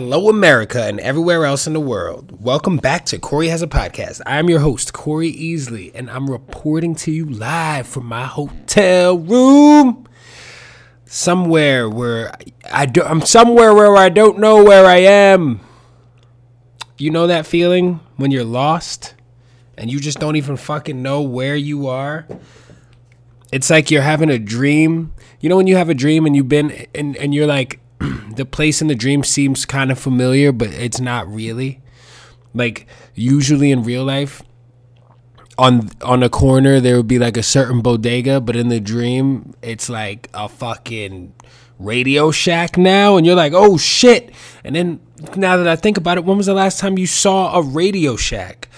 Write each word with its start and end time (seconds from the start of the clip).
Hello, 0.00 0.30
America, 0.30 0.82
and 0.82 0.98
everywhere 1.00 1.44
else 1.44 1.66
in 1.66 1.74
the 1.74 1.78
world. 1.78 2.42
Welcome 2.42 2.78
back 2.78 3.04
to 3.04 3.18
Corey 3.18 3.48
Has 3.48 3.60
a 3.60 3.66
Podcast. 3.66 4.22
I'm 4.24 4.48
your 4.48 4.60
host, 4.60 4.94
Corey 4.94 5.30
Easley, 5.30 5.90
and 5.94 6.10
I'm 6.10 6.30
reporting 6.30 6.94
to 6.94 7.12
you 7.12 7.26
live 7.26 7.86
from 7.86 8.06
my 8.06 8.24
hotel 8.24 9.18
room. 9.18 10.08
Somewhere 11.04 11.86
where 11.86 12.32
I 12.72 12.86
do, 12.86 13.02
I'm 13.02 13.20
somewhere 13.20 13.74
where 13.74 13.94
I 13.94 14.08
don't 14.08 14.38
know 14.38 14.64
where 14.64 14.86
I 14.86 15.00
am. 15.00 15.60
You 16.96 17.10
know 17.10 17.26
that 17.26 17.44
feeling 17.44 18.00
when 18.16 18.30
you're 18.30 18.42
lost 18.42 19.12
and 19.76 19.92
you 19.92 20.00
just 20.00 20.18
don't 20.18 20.36
even 20.36 20.56
fucking 20.56 21.02
know 21.02 21.20
where 21.20 21.56
you 21.56 21.88
are? 21.88 22.26
It's 23.52 23.68
like 23.68 23.90
you're 23.90 24.00
having 24.00 24.30
a 24.30 24.38
dream. 24.38 25.12
You 25.40 25.50
know 25.50 25.58
when 25.58 25.66
you 25.66 25.76
have 25.76 25.90
a 25.90 25.94
dream 25.94 26.24
and 26.24 26.34
you've 26.34 26.48
been 26.48 26.86
and, 26.94 27.18
and 27.18 27.34
you're 27.34 27.46
like 27.46 27.80
the 28.34 28.46
place 28.46 28.80
in 28.80 28.88
the 28.88 28.94
dream 28.94 29.22
seems 29.24 29.64
kind 29.64 29.90
of 29.90 29.98
familiar, 29.98 30.52
but 30.52 30.70
it's 30.70 31.00
not 31.00 31.32
really. 31.32 31.80
Like 32.54 32.86
usually 33.14 33.70
in 33.70 33.84
real 33.84 34.04
life, 34.04 34.42
on 35.58 35.90
on 36.02 36.22
a 36.22 36.28
corner 36.28 36.80
there 36.80 36.96
would 36.96 37.08
be 37.08 37.18
like 37.18 37.36
a 37.36 37.42
certain 37.42 37.82
bodega, 37.82 38.40
but 38.40 38.56
in 38.56 38.68
the 38.68 38.80
dream 38.80 39.54
it's 39.62 39.88
like 39.88 40.28
a 40.32 40.48
fucking 40.48 41.34
Radio 41.78 42.30
Shack 42.30 42.76
now, 42.76 43.16
and 43.16 43.26
you're 43.26 43.36
like, 43.36 43.52
oh 43.54 43.76
shit. 43.76 44.32
And 44.64 44.74
then 44.74 45.00
now 45.36 45.56
that 45.56 45.68
I 45.68 45.76
think 45.76 45.96
about 45.96 46.18
it, 46.18 46.24
when 46.24 46.36
was 46.36 46.46
the 46.46 46.54
last 46.54 46.78
time 46.78 46.98
you 46.98 47.06
saw 47.06 47.58
a 47.58 47.62
Radio 47.62 48.16
Shack 48.16 48.68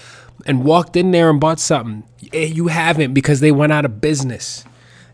and 0.45 0.63
walked 0.63 0.95
in 0.95 1.11
there 1.11 1.29
and 1.29 1.39
bought 1.39 1.59
something? 1.59 2.03
Eh, 2.33 2.45
you 2.45 2.67
haven't 2.67 3.13
because 3.13 3.39
they 3.39 3.51
went 3.51 3.71
out 3.71 3.85
of 3.85 4.01
business, 4.01 4.65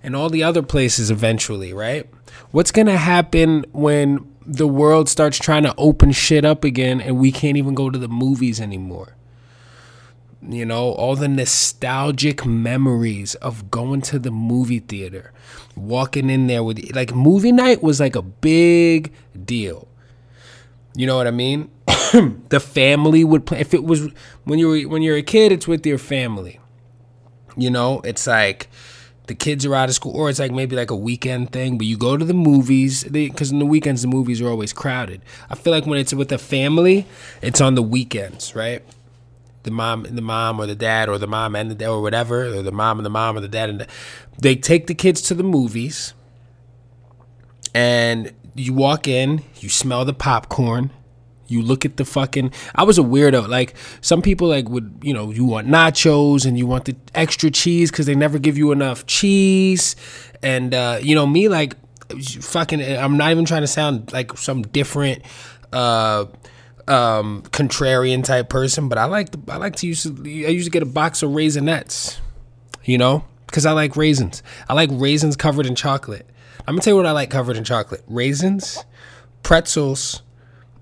and 0.04 0.16
all 0.16 0.30
the 0.30 0.44
other 0.44 0.64
places 0.64 1.12
eventually, 1.12 1.74
right? 1.74 2.10
What's 2.52 2.72
gonna 2.72 2.98
happen 2.98 3.64
when 3.72 4.26
the 4.46 4.68
world 4.68 5.08
starts 5.08 5.38
trying 5.38 5.64
to 5.64 5.76
open 5.78 6.12
shit 6.12 6.44
up 6.44 6.64
again 6.64 7.00
and 7.00 7.20
we 7.20 7.32
can't 7.32 7.58
even 7.58 7.76
go 7.76 7.92
to 7.92 8.00
the 8.00 8.08
movies 8.08 8.60
anymore? 8.60 9.16
You 10.42 10.66
know, 10.66 10.92
all 10.94 11.16
the 11.16 11.28
nostalgic 11.28 12.46
memories 12.46 13.36
of 13.36 13.70
going 13.70 14.02
to 14.04 14.18
the 14.18 14.32
movie 14.32 14.80
theater, 14.80 15.32
walking 15.76 16.30
in 16.30 16.48
there 16.48 16.64
with 16.64 16.96
like 16.96 17.14
movie 17.14 17.52
night 17.52 17.84
was 17.84 18.00
like 18.00 18.16
a 18.16 18.24
big 18.24 19.14
deal. 19.46 19.88
You 20.96 21.06
know 21.06 21.18
what 21.18 21.28
I 21.28 21.32
mean? 21.32 21.70
the 22.50 22.60
family 22.60 23.24
would 23.24 23.46
play 23.46 23.60
if 23.60 23.76
it 23.76 23.84
was 23.84 24.10
when 24.46 24.58
you 24.58 24.70
were 24.70 24.80
when 24.90 25.04
you're 25.04 25.18
a 25.18 25.22
kid, 25.22 25.52
it's 25.52 25.68
with 25.68 25.86
your 25.86 26.00
family. 26.00 26.60
You 27.56 27.70
know, 27.70 28.02
it's 28.04 28.26
like 28.26 28.70
the 29.30 29.36
kids 29.36 29.64
are 29.64 29.76
out 29.76 29.90
of 29.90 29.96
school, 29.96 30.12
or 30.16 30.28
it's 30.28 30.40
like 30.40 30.52
maybe 30.52 30.76
like 30.76 30.90
a 30.90 30.96
weekend 30.96 31.52
thing. 31.52 31.78
But 31.78 31.86
you 31.86 31.98
go 31.98 32.18
to 32.18 32.26
the 32.26 32.34
movies 32.34 33.04
because 33.04 33.52
in 33.52 33.60
the 33.60 33.66
weekends 33.66 34.02
the 34.02 34.08
movies 34.08 34.42
are 34.42 34.50
always 34.50 34.74
crowded. 34.74 35.22
I 35.52 35.56
feel 35.56 35.72
like 35.72 35.86
when 35.86 36.00
it's 36.00 36.16
with 36.16 36.32
a 36.32 36.40
family, 36.40 37.06
it's 37.40 37.62
on 37.62 37.76
the 37.76 37.84
weekends, 37.84 38.56
right? 38.56 38.84
The 39.64 39.72
mom, 39.72 40.06
and 40.06 40.18
the 40.18 40.24
mom, 40.24 40.60
or 40.60 40.66
the 40.66 40.74
dad, 40.74 41.10
or 41.10 41.20
the 41.20 41.28
mom 41.28 41.56
and 41.56 41.70
the 41.70 41.76
dad, 41.76 41.90
or 41.90 42.02
whatever, 42.02 42.46
or 42.46 42.64
the 42.64 42.72
mom 42.72 42.98
and 42.98 43.06
the 43.06 43.12
mom, 43.12 43.38
or 43.38 43.42
the 43.42 43.48
dad 43.48 43.70
and 43.70 43.82
the, 43.82 43.88
they 44.42 44.56
take 44.56 44.88
the 44.88 44.96
kids 44.96 45.22
to 45.24 45.36
the 45.36 45.44
movies, 45.44 46.16
and 47.76 48.34
you 48.56 48.74
walk 48.74 49.08
in, 49.08 49.44
you 49.60 49.70
smell 49.70 50.06
the 50.06 50.14
popcorn, 50.14 50.90
you 51.50 51.62
look 51.62 51.86
at 51.86 51.98
the 51.98 52.06
fucking. 52.06 52.52
I 52.76 52.84
was 52.84 52.98
a 52.98 53.02
weirdo. 53.02 53.48
Like 53.48 53.76
some 54.02 54.22
people 54.22 54.48
like 54.48 54.70
would 54.70 55.00
you 55.02 55.14
know 55.14 55.32
you 55.32 55.46
want 55.46 55.68
nachos 55.68 56.46
and 56.46 56.58
you 56.58 56.68
want 56.68 56.86
the 56.86 56.96
extra 57.16 57.50
cheese 57.52 57.92
because 57.92 58.06
they 58.06 58.16
never 58.16 58.40
give 58.40 58.58
you 58.58 58.72
enough 58.72 59.06
cheese, 59.06 59.96
and 60.42 60.74
uh, 60.74 61.00
you 61.02 61.16
know 61.16 61.26
me 61.26 61.50
like 61.50 61.76
fucking. 62.42 62.82
I'm 62.82 63.18
not 63.18 63.32
even 63.32 63.46
trying 63.46 63.62
to 63.62 63.68
sound 63.68 64.14
like 64.14 64.38
some 64.38 64.62
different. 64.62 65.24
Uh, 65.72 66.26
um, 66.88 67.44
contrarian 67.52 68.24
type 68.24 68.50
person, 68.50 68.90
but 68.90 68.98
I 68.98 69.06
like 69.06 69.30
to, 69.30 69.40
I 69.48 69.58
like 69.58 69.76
to 69.76 69.88
use 69.88 70.08
I 70.08 70.10
usually 70.10 70.72
get 70.72 70.82
a 70.82 70.88
box 70.88 71.22
of 71.22 71.30
Raisinets, 71.30 72.18
you 72.84 72.98
know, 72.98 73.24
because 73.46 73.68
I 73.68 73.74
like 73.74 73.96
raisins. 73.96 74.42
I 74.68 74.74
like 74.74 74.90
raisins 74.92 75.36
covered 75.36 75.68
in 75.68 75.76
chocolate. 75.76 76.28
I'm 76.62 76.74
gonna 76.74 76.82
tell 76.82 76.94
you 76.94 76.98
what 76.98 77.06
I 77.06 77.12
like 77.12 77.30
covered 77.30 77.58
in 77.58 77.64
chocolate: 77.64 78.04
raisins, 78.08 78.84
pretzels, 79.44 80.24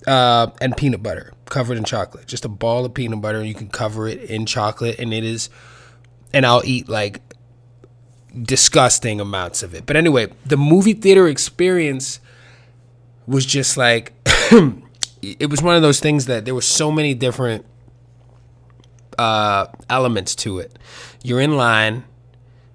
uh, 0.06 0.48
and 0.62 0.76
peanut 0.76 1.02
butter 1.02 1.34
covered 1.46 1.78
in 1.78 1.84
chocolate. 1.84 2.28
Just 2.28 2.46
a 2.46 2.50
ball 2.50 2.86
of 2.86 2.94
peanut 2.94 3.22
butter, 3.22 3.40
and 3.40 3.48
you 3.48 3.56
can 3.56 3.70
cover 3.70 4.08
it 4.08 4.22
in 4.30 4.46
chocolate, 4.46 5.00
and 5.00 5.14
it 5.14 5.24
is. 5.24 5.50
And 6.34 6.46
I'll 6.46 6.64
eat 6.66 6.90
like 6.90 7.22
disgusting 8.40 9.20
amounts 9.20 9.64
of 9.64 9.74
it. 9.74 9.86
But 9.86 9.96
anyway, 9.96 10.32
the 10.46 10.58
movie 10.58 10.94
theater 10.94 11.28
experience 11.28 12.20
was 13.26 13.46
just 13.46 13.78
like 13.78 14.14
it 15.22 15.50
was 15.50 15.62
one 15.62 15.76
of 15.76 15.82
those 15.82 16.00
things 16.00 16.26
that 16.26 16.46
there 16.46 16.56
were 16.56 16.62
so 16.62 16.92
many 16.92 17.14
different 17.14 17.66
uh, 19.18 19.68
elements 19.90 20.36
to 20.36 20.60
it. 20.60 20.78
You're 21.24 21.42
in 21.42 21.58
line, 21.58 22.04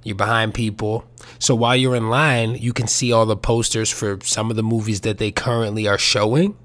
you're 0.03 0.17
behind 0.17 0.55
people. 0.55 1.05
So 1.39 1.55
while 1.55 1.77
you're 1.77 1.97
in 1.97 2.11
line, 2.11 2.55
you 2.55 2.73
can 2.73 2.87
see 2.87 3.13
all 3.13 3.27
the 3.27 3.37
posters 3.37 3.91
for 3.91 4.19
some 4.23 4.51
of 4.51 4.57
the 4.57 4.63
movies 4.63 5.03
that 5.03 5.19
they 5.19 5.31
currently 5.31 5.87
are 5.89 5.99
showing. 5.99 6.57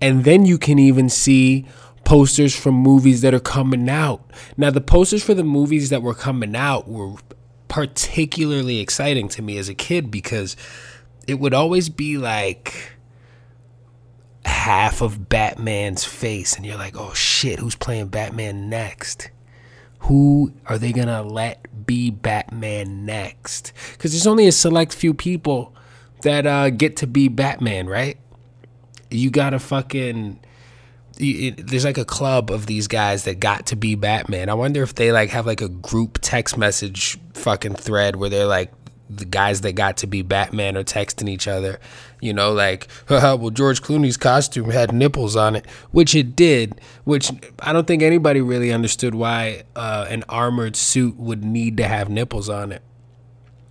And 0.00 0.24
then 0.24 0.44
you 0.44 0.58
can 0.58 0.78
even 0.78 1.08
see 1.08 1.66
posters 2.04 2.54
from 2.54 2.74
movies 2.74 3.20
that 3.22 3.34
are 3.34 3.40
coming 3.40 3.88
out. 3.88 4.30
Now, 4.56 4.70
the 4.70 4.80
posters 4.80 5.24
for 5.24 5.34
the 5.34 5.44
movies 5.44 5.90
that 5.90 6.02
were 6.02 6.14
coming 6.14 6.54
out 6.54 6.88
were 6.88 7.14
particularly 7.68 8.78
exciting 8.78 9.28
to 9.30 9.42
me 9.42 9.58
as 9.58 9.68
a 9.68 9.74
kid 9.74 10.10
because 10.10 10.56
it 11.26 11.40
would 11.40 11.52
always 11.52 11.88
be 11.88 12.16
like 12.16 12.92
half 14.44 15.00
of 15.00 15.28
Batman's 15.28 16.04
face, 16.04 16.56
and 16.56 16.64
you're 16.64 16.76
like, 16.76 16.96
oh 16.96 17.12
shit, 17.14 17.58
who's 17.58 17.74
playing 17.74 18.08
Batman 18.08 18.68
next? 18.68 19.30
Who 20.00 20.52
are 20.66 20.78
they 20.78 20.92
gonna 20.92 21.22
let 21.22 21.86
be 21.86 22.10
Batman 22.10 23.04
next? 23.04 23.72
Because 23.92 24.12
there's 24.12 24.26
only 24.26 24.46
a 24.46 24.52
select 24.52 24.94
few 24.94 25.14
people 25.14 25.74
that 26.22 26.46
uh, 26.46 26.70
get 26.70 26.96
to 26.98 27.06
be 27.06 27.28
Batman, 27.28 27.88
right? 27.88 28.18
You 29.10 29.30
gotta 29.30 29.58
fucking. 29.58 30.40
There's 31.18 31.84
like 31.86 31.96
a 31.96 32.04
club 32.04 32.50
of 32.50 32.66
these 32.66 32.88
guys 32.88 33.24
that 33.24 33.40
got 33.40 33.66
to 33.66 33.76
be 33.76 33.94
Batman. 33.94 34.50
I 34.50 34.54
wonder 34.54 34.82
if 34.82 34.94
they 34.94 35.12
like 35.12 35.30
have 35.30 35.46
like 35.46 35.62
a 35.62 35.68
group 35.68 36.18
text 36.20 36.58
message 36.58 37.18
fucking 37.32 37.76
thread 37.76 38.16
where 38.16 38.28
they're 38.28 38.46
like, 38.46 38.70
the 39.08 39.24
guys 39.24 39.62
that 39.62 39.72
got 39.72 39.98
to 39.98 40.06
be 40.06 40.22
Batman 40.22 40.76
are 40.76 40.84
texting 40.84 41.28
each 41.28 41.46
other, 41.46 41.78
you 42.20 42.32
know, 42.32 42.52
like, 42.52 42.88
well, 43.08 43.50
George 43.50 43.80
Clooney's 43.80 44.16
costume 44.16 44.70
had 44.70 44.92
nipples 44.92 45.36
on 45.36 45.56
it, 45.56 45.66
which 45.90 46.14
it 46.14 46.34
did, 46.36 46.80
which 47.04 47.30
I 47.60 47.72
don't 47.72 47.86
think 47.86 48.02
anybody 48.02 48.40
really 48.40 48.72
understood 48.72 49.14
why 49.14 49.62
uh, 49.74 50.06
an 50.08 50.24
armored 50.28 50.76
suit 50.76 51.16
would 51.16 51.44
need 51.44 51.76
to 51.76 51.86
have 51.86 52.08
nipples 52.08 52.48
on 52.48 52.72
it. 52.72 52.82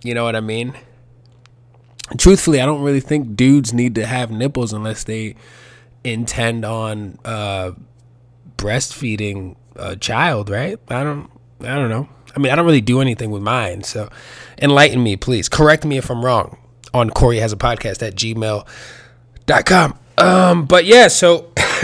You 0.02 0.14
know 0.14 0.24
what 0.24 0.36
I 0.36 0.40
mean? 0.40 0.74
Truthfully, 2.18 2.60
I 2.60 2.66
don't 2.66 2.82
really 2.82 3.00
think 3.00 3.36
dudes 3.36 3.72
need 3.72 3.94
to 3.96 4.06
have 4.06 4.30
nipples 4.30 4.72
unless 4.72 5.04
they 5.04 5.34
intend 6.04 6.64
on 6.64 7.18
uh, 7.24 7.72
breastfeeding 8.56 9.56
a 9.74 9.96
child, 9.96 10.48
right? 10.48 10.78
I 10.88 11.02
don't, 11.02 11.30
I 11.60 11.74
don't 11.74 11.90
know. 11.90 12.08
I 12.34 12.38
mean, 12.38 12.52
I 12.52 12.56
don't 12.56 12.66
really 12.66 12.80
do 12.80 13.00
anything 13.00 13.30
with 13.30 13.42
mine. 13.42 13.82
So 13.82 14.08
enlighten 14.60 15.02
me, 15.02 15.16
please. 15.16 15.48
Correct 15.48 15.84
me 15.84 15.96
if 15.96 16.10
I'm 16.10 16.24
wrong 16.24 16.58
on 16.96 17.10
Corey 17.10 17.38
has 17.38 17.52
a 17.52 17.56
podcast 17.56 18.02
at 18.06 18.14
gmail.com. 18.14 19.98
Um, 20.18 20.64
but 20.64 20.86
yeah, 20.86 21.08
so 21.08 21.52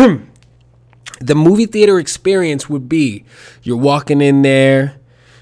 the 1.20 1.34
movie 1.34 1.66
theater 1.66 1.98
experience 1.98 2.68
would 2.68 2.88
be 2.88 3.24
you're 3.62 3.76
walking 3.76 4.20
in 4.22 4.42
there, 4.42 4.96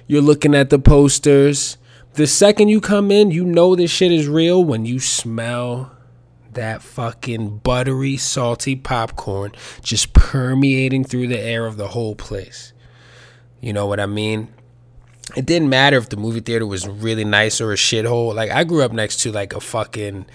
you're 0.06 0.22
looking 0.22 0.54
at 0.54 0.70
the 0.70 0.78
posters. 0.78 1.76
The 2.20 2.26
second 2.26 2.68
you 2.68 2.82
come 2.82 3.10
in, 3.10 3.30
you 3.30 3.46
know 3.46 3.74
this 3.74 3.90
shit 3.90 4.12
is 4.12 4.28
real 4.28 4.62
when 4.62 4.84
you 4.84 5.00
smell 5.00 5.90
that 6.52 6.82
fucking 6.82 7.60
buttery, 7.60 8.18
salty 8.18 8.76
popcorn 8.76 9.52
just 9.82 10.12
permeating 10.12 11.02
through 11.02 11.28
the 11.28 11.40
air 11.40 11.64
of 11.64 11.78
the 11.78 11.88
whole 11.88 12.14
place. 12.14 12.74
You 13.62 13.72
know 13.72 13.86
what 13.86 14.00
I 14.00 14.04
mean? 14.04 14.52
it 15.36 15.46
didn't 15.46 15.68
matter 15.68 15.96
if 15.96 16.08
the 16.08 16.16
movie 16.16 16.40
theater 16.40 16.66
was 16.66 16.88
really 16.88 17.24
nice 17.24 17.60
or 17.60 17.72
a 17.72 17.76
shithole. 17.76 18.34
Like 18.34 18.50
I 18.50 18.64
grew 18.64 18.82
up 18.82 18.92
next 18.92 19.20
to 19.20 19.32
like 19.32 19.54
a 19.54 19.60
fucking 19.60 20.26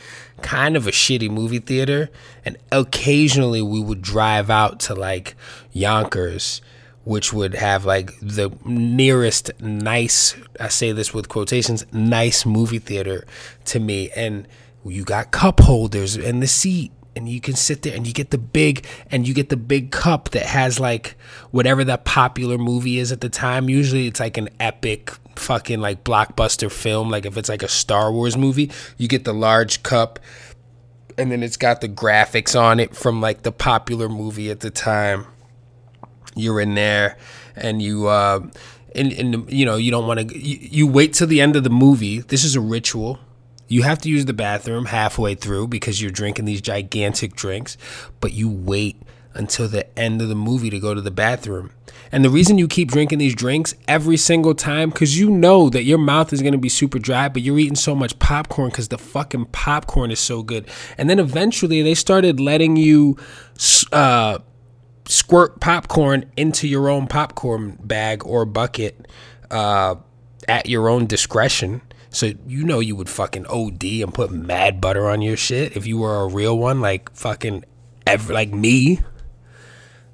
kind 0.41 0.75
of 0.75 0.87
a 0.87 0.91
shitty 0.91 1.29
movie 1.29 1.59
theater, 1.59 2.09
and 2.43 2.57
occasionally 2.71 3.61
we 3.61 3.81
would 3.81 4.01
drive 4.01 4.49
out 4.49 4.79
to 4.81 4.95
like 4.95 5.35
Yonkers, 5.71 6.61
which 7.05 7.31
would 7.31 7.53
have 7.55 7.85
like 7.85 8.11
the 8.19 8.51
nearest 8.65 9.51
nice. 9.61 10.35
I 10.59 10.67
say 10.67 10.91
this 10.91 11.13
with 11.13 11.29
quotations, 11.29 11.85
nice 11.93 12.45
movie 12.45 12.79
theater 12.79 13.25
to 13.65 13.79
me, 13.79 14.11
and 14.11 14.47
you 14.83 15.03
got 15.03 15.31
cup 15.31 15.61
holders 15.61 16.17
in 16.17 16.41
the 16.41 16.47
seat 16.47 16.91
and 17.15 17.29
you 17.29 17.39
can 17.39 17.55
sit 17.55 17.81
there 17.83 17.95
and 17.95 18.05
you 18.05 18.13
get 18.13 18.31
the 18.31 18.37
big 18.37 18.85
and 19.09 19.27
you 19.27 19.33
get 19.33 19.47
the 19.49 19.57
big 19.57 19.89
cup 19.89 20.29
that 20.31 20.45
has 20.45 20.79
like 20.79 21.15
whatever 21.49 21.83
that 21.83 22.03
popular 22.03 22.57
movie 22.57 22.99
is 22.99 23.11
at 23.11 23.21
the 23.21 23.29
time 23.29 23.69
usually 23.69 24.05
it's 24.05 24.19
like 24.19 24.37
an 24.37 24.49
epic 24.59 25.11
fucking 25.37 25.79
like 25.79 26.03
blockbuster 26.03 26.69
film 26.69 27.09
like 27.09 27.25
if 27.25 27.35
it's 27.37 27.49
like 27.49 27.63
a 27.63 27.67
star 27.67 28.11
wars 28.11 28.37
movie 28.37 28.69
you 28.97 29.07
get 29.07 29.23
the 29.23 29.33
large 29.33 29.81
cup 29.81 30.19
and 31.17 31.31
then 31.31 31.43
it's 31.43 31.57
got 31.57 31.81
the 31.81 31.89
graphics 31.89 32.59
on 32.59 32.79
it 32.79 32.95
from 32.95 33.21
like 33.21 33.43
the 33.43 33.51
popular 33.51 34.09
movie 34.09 34.49
at 34.49 34.59
the 34.59 34.69
time. 34.69 35.25
You're 36.35 36.59
in 36.59 36.75
there, 36.75 37.17
and 37.55 37.81
you, 37.81 38.07
uh, 38.07 38.41
and, 38.93 39.11
and 39.13 39.51
you 39.51 39.65
know, 39.65 39.77
you 39.77 39.91
don't 39.91 40.07
want 40.07 40.29
to. 40.29 40.37
You, 40.37 40.57
you 40.61 40.87
wait 40.87 41.13
till 41.13 41.27
the 41.27 41.41
end 41.41 41.55
of 41.55 41.63
the 41.63 41.69
movie. 41.69 42.19
This 42.19 42.43
is 42.43 42.55
a 42.55 42.61
ritual. 42.61 43.19
You 43.67 43.81
have 43.83 43.99
to 43.99 44.09
use 44.09 44.25
the 44.25 44.33
bathroom 44.33 44.85
halfway 44.85 45.33
through 45.33 45.69
because 45.69 46.01
you're 46.01 46.11
drinking 46.11 46.45
these 46.45 46.61
gigantic 46.61 47.35
drinks, 47.35 47.77
but 48.19 48.33
you 48.33 48.49
wait 48.49 49.01
until 49.33 49.67
the 49.67 49.97
end 49.99 50.21
of 50.21 50.29
the 50.29 50.35
movie 50.35 50.69
to 50.69 50.79
go 50.79 50.93
to 50.93 51.01
the 51.01 51.11
bathroom. 51.11 51.71
And 52.11 52.23
the 52.23 52.29
reason 52.29 52.57
you 52.57 52.67
keep 52.67 52.89
drinking 52.89 53.19
these 53.19 53.35
drinks 53.35 53.75
every 53.87 54.17
single 54.17 54.55
time 54.55 54.91
cuz 54.91 55.19
you 55.19 55.29
know 55.29 55.69
that 55.69 55.83
your 55.83 55.97
mouth 55.97 56.31
is 56.31 56.41
going 56.41 56.53
to 56.53 56.57
be 56.57 56.69
super 56.69 56.99
dry, 56.99 57.27
but 57.27 57.41
you're 57.41 57.59
eating 57.59 57.75
so 57.75 57.95
much 57.95 58.17
popcorn 58.19 58.71
cuz 58.71 58.87
the 58.87 58.97
fucking 58.97 59.45
popcorn 59.45 60.11
is 60.11 60.19
so 60.19 60.41
good. 60.41 60.65
And 60.97 61.09
then 61.09 61.19
eventually 61.19 61.81
they 61.81 61.95
started 61.95 62.39
letting 62.39 62.77
you 62.77 63.17
uh, 63.91 64.39
squirt 65.07 65.59
popcorn 65.59 66.31
into 66.35 66.67
your 66.67 66.89
own 66.89 67.07
popcorn 67.07 67.77
bag 67.83 68.25
or 68.25 68.45
bucket 68.45 69.07
uh, 69.51 69.95
at 70.47 70.67
your 70.67 70.89
own 70.89 71.05
discretion. 71.05 71.81
So 72.09 72.31
you 72.47 72.63
know 72.63 72.79
you 72.79 72.95
would 72.95 73.09
fucking 73.09 73.45
OD 73.47 73.83
and 73.83 74.13
put 74.13 74.31
mad 74.31 74.79
butter 74.79 75.09
on 75.09 75.21
your 75.21 75.35
shit 75.35 75.75
if 75.75 75.85
you 75.85 75.97
were 75.97 76.21
a 76.21 76.27
real 76.27 76.57
one, 76.57 76.79
like 76.81 77.11
fucking 77.13 77.65
ever 78.07 78.33
like 78.33 78.53
me. 78.53 79.01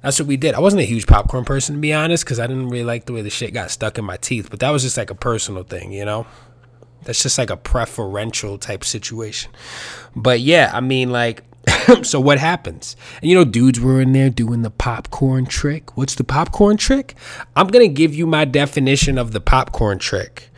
That's 0.02 0.18
what 0.18 0.26
we 0.26 0.36
did. 0.36 0.54
I 0.54 0.60
wasn't 0.60 0.82
a 0.82 0.86
huge 0.86 1.06
popcorn 1.06 1.44
person 1.44 1.76
to 1.76 1.80
be 1.80 1.92
honest, 1.92 2.24
because 2.24 2.40
I 2.40 2.48
didn't 2.48 2.70
really 2.70 2.84
like 2.84 3.06
the 3.06 3.12
way 3.12 3.22
the 3.22 3.30
shit 3.30 3.54
got 3.54 3.70
stuck 3.70 3.98
in 3.98 4.04
my 4.04 4.16
teeth. 4.16 4.50
But 4.50 4.60
that 4.60 4.70
was 4.70 4.82
just 4.82 4.96
like 4.96 5.10
a 5.10 5.14
personal 5.14 5.62
thing, 5.62 5.92
you 5.92 6.04
know. 6.04 6.26
That's 7.04 7.22
just 7.22 7.38
like 7.38 7.50
a 7.50 7.56
preferential 7.56 8.58
type 8.58 8.84
situation. 8.84 9.52
But 10.14 10.40
yeah, 10.40 10.70
I 10.74 10.80
mean, 10.80 11.10
like, 11.10 11.44
so 12.02 12.20
what 12.20 12.38
happens? 12.38 12.96
And 13.20 13.30
you 13.30 13.36
know, 13.36 13.44
dudes 13.44 13.80
were 13.80 14.00
in 14.00 14.12
there 14.12 14.30
doing 14.30 14.62
the 14.62 14.70
popcorn 14.70 15.46
trick. 15.46 15.96
What's 15.96 16.14
the 16.14 16.24
popcorn 16.24 16.76
trick? 16.76 17.14
I'm 17.56 17.68
gonna 17.68 17.88
give 17.88 18.14
you 18.14 18.26
my 18.26 18.44
definition 18.44 19.18
of 19.18 19.32
the 19.32 19.40
popcorn 19.40 19.98
trick. 19.98 20.50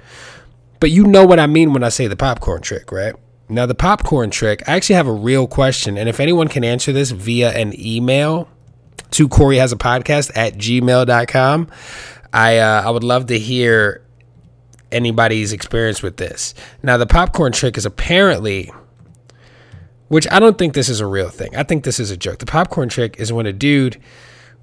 But 0.81 0.91
you 0.91 1.05
know 1.05 1.25
what 1.25 1.41
I 1.41 1.47
mean 1.47 1.73
when 1.73 1.83
I 1.83 1.89
say 1.89 2.07
the 2.07 2.17
popcorn 2.17 2.61
trick, 2.61 2.93
right? 2.93 3.15
Now, 3.49 3.67
the 3.67 3.75
popcorn 3.75 4.31
trick, 4.31 4.67
I 4.67 4.75
actually 4.75 4.97
have 4.97 5.07
a 5.07 5.13
real 5.13 5.47
question. 5.47 5.99
And 5.99 6.09
if 6.09 6.19
anyone 6.19 6.49
can 6.49 6.65
answer 6.65 6.93
this 6.93 7.11
via 7.11 7.53
an 7.53 7.79
email 7.79 8.49
to 9.11 9.29
Corey 9.29 9.59
has 9.59 9.71
a 9.71 9.77
podcast 9.77 10.33
at 10.35 10.55
gmail.com, 10.55 11.69
I, 12.33 12.59
uh, 12.59 12.83
I 12.87 12.91
would 12.91 13.05
love 13.05 13.27
to 13.27 13.39
hear 13.39 14.03
anybody's 14.91 15.53
experience 15.53 16.03
with 16.03 16.17
this. 16.17 16.55
Now, 16.83 16.97
the 16.97 17.07
popcorn 17.07 17.53
trick 17.53 17.77
is 17.77 17.85
apparently, 17.85 18.73
which 20.15 20.29
I 20.31 20.39
don't 20.39 20.57
think 20.57 20.75
this 20.75 20.89
is 20.89 21.01
a 21.01 21.09
real 21.09 21.29
thing. 21.29 21.57
I 21.57 21.65
think 21.65 21.83
this 21.83 21.99
is 21.99 22.13
a 22.13 22.17
joke. 22.17 22.39
The 22.39 22.47
popcorn 22.47 22.89
trick 22.89 23.17
is 23.19 23.33
when 23.33 23.47
a 23.47 23.53
dude 23.53 24.01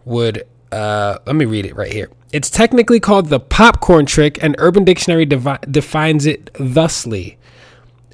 would 0.05 0.47
uh, 0.71 1.17
let 1.25 1.35
me 1.35 1.43
read 1.43 1.65
it 1.65 1.75
right 1.75 1.91
here. 1.91 2.09
It's 2.31 2.49
technically 2.49 3.01
called 3.01 3.25
the 3.27 3.41
popcorn 3.41 4.05
trick, 4.05 4.41
and 4.41 4.55
Urban 4.59 4.85
Dictionary 4.85 5.25
devi- 5.25 5.57
defines 5.69 6.25
it 6.25 6.51
thusly. 6.53 7.37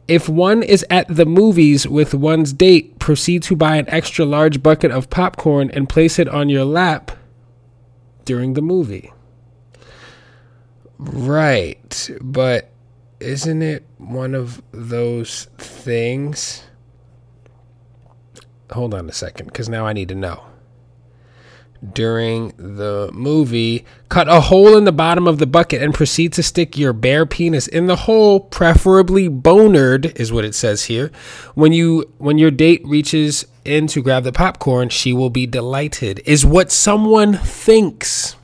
If 0.07 0.27
one 0.27 0.63
is 0.63 0.83
at 0.89 1.07
the 1.09 1.27
movies 1.27 1.87
with 1.87 2.15
one's 2.15 2.53
date, 2.53 2.97
proceed 2.97 3.43
to 3.43 3.55
buy 3.55 3.75
an 3.75 3.87
extra 3.87 4.25
large 4.25 4.63
bucket 4.63 4.89
of 4.89 5.11
popcorn 5.11 5.69
and 5.69 5.87
place 5.87 6.17
it 6.17 6.27
on 6.27 6.49
your 6.49 6.65
lap 6.65 7.11
during 8.25 8.55
the 8.55 8.63
movie. 8.63 9.13
Right, 10.97 12.09
but 12.19 12.71
isn't 13.19 13.61
it 13.61 13.85
one 13.99 14.33
of 14.33 14.63
those 14.71 15.49
things? 15.59 16.63
Hold 18.71 18.93
on 18.93 19.09
a 19.09 19.13
second, 19.13 19.47
because 19.47 19.69
now 19.69 19.85
I 19.85 19.93
need 19.93 20.09
to 20.09 20.15
know 20.15 20.43
during 21.93 22.49
the 22.57 23.09
movie. 23.13 23.85
Cut 24.09 24.27
a 24.27 24.41
hole 24.41 24.75
in 24.75 24.83
the 24.83 24.91
bottom 24.91 25.27
of 25.27 25.37
the 25.37 25.45
bucket 25.45 25.81
and 25.81 25.93
proceed 25.93 26.33
to 26.33 26.43
stick 26.43 26.77
your 26.77 26.91
bare 26.91 27.25
penis 27.25 27.67
in 27.67 27.85
the 27.85 27.95
hole, 27.95 28.39
preferably 28.39 29.27
bonered, 29.27 30.07
is 30.19 30.31
what 30.31 30.43
it 30.43 30.55
says 30.55 30.85
here. 30.85 31.11
When 31.53 31.71
you 31.73 32.11
when 32.17 32.37
your 32.37 32.51
date 32.51 32.81
reaches 32.85 33.45
in 33.63 33.87
to 33.87 34.01
grab 34.01 34.23
the 34.23 34.31
popcorn, 34.31 34.89
she 34.89 35.13
will 35.13 35.29
be 35.29 35.45
delighted. 35.45 36.21
Is 36.25 36.45
what 36.45 36.71
someone 36.71 37.33
thinks. 37.35 38.35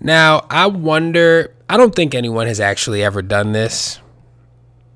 Now, 0.00 0.46
I 0.50 0.66
wonder, 0.66 1.54
I 1.70 1.76
don't 1.76 1.94
think 1.94 2.14
anyone 2.14 2.48
has 2.48 2.60
actually 2.60 3.02
ever 3.02 3.22
done 3.22 3.52
this. 3.52 4.00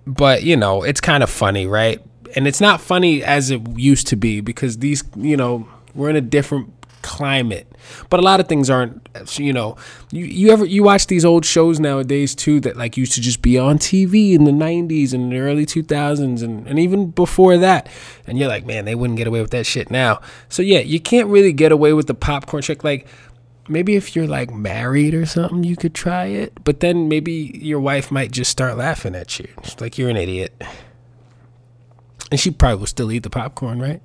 But, 0.07 0.43
you 0.43 0.57
know, 0.57 0.83
it's 0.83 1.01
kind 1.01 1.23
of 1.23 1.31
funny, 1.31 1.67
right? 1.67 2.03
And 2.35 2.47
it's 2.47 2.61
not 2.61 2.81
funny 2.81 3.23
as 3.23 3.51
it 3.51 3.61
used 3.77 4.07
to 4.09 4.17
be 4.17 4.41
because 4.41 4.79
these, 4.79 5.03
you 5.17 5.37
know, 5.37 5.69
we're 5.95 6.11
in 6.11 6.17
a 6.17 6.21
different 6.21 6.73
climate. 7.03 7.67
But 8.09 8.21
a 8.21 8.23
lot 8.23 8.41
of 8.41 8.49
things 8.49 8.71
aren't. 8.71 9.09
You 9.39 9.53
know, 9.53 9.77
you 10.11 10.25
you 10.25 10.51
ever 10.51 10.65
you 10.65 10.83
watch 10.83 11.07
these 11.07 11.25
old 11.25 11.45
shows 11.45 11.81
nowadays 11.81 12.35
too 12.35 12.61
that 12.61 12.77
like 12.77 12.97
used 12.97 13.13
to 13.13 13.21
just 13.21 13.43
be 13.43 13.59
on 13.59 13.79
TV 13.79 14.33
in 14.35 14.45
the 14.45 14.51
'90s 14.51 15.13
and 15.13 15.33
the 15.33 15.39
early 15.39 15.67
2000s 15.67 16.43
and 16.43 16.67
and 16.67 16.79
even 16.79 17.11
before 17.11 17.59
that, 17.59 17.89
and 18.27 18.39
you're 18.39 18.49
like, 18.49 18.67
man, 18.67 18.85
they 18.85 18.95
wouldn't 18.95 19.17
get 19.17 19.27
away 19.27 19.41
with 19.41 19.51
that 19.51 19.67
shit 19.67 19.91
now. 19.91 20.21
So 20.49 20.63
yeah, 20.63 20.81
you 20.81 21.01
can't 21.01 21.29
really 21.29 21.53
get 21.53 21.73
away 21.73 21.93
with 21.93 22.07
the 22.07 22.15
popcorn 22.15 22.63
trick. 22.63 22.85
Like 22.85 23.07
maybe 23.69 23.97
if 23.97 24.15
you're 24.15 24.27
like 24.27 24.53
married 24.53 25.15
or 25.15 25.27
something, 25.27 25.65
you 25.65 25.77
could 25.77 25.95
try 25.95 26.27
it. 26.27 26.65
But 26.65 26.81
then 26.81 27.09
maybe 27.09 27.59
your 27.61 27.81
wife 27.81 28.11
might 28.11 28.31
just 28.31 28.51
start 28.51 28.77
laughing 28.77 29.15
at 29.15 29.39
you, 29.39 29.49
She's 29.65 29.81
like 29.81 29.99
you're 29.99 30.11
an 30.11 30.17
idiot. 30.17 30.53
And 32.31 32.39
she 32.39 32.51
probably 32.51 32.79
will 32.79 32.87
still 32.87 33.11
eat 33.11 33.23
the 33.23 33.31
popcorn, 33.31 33.81
right? 33.81 34.01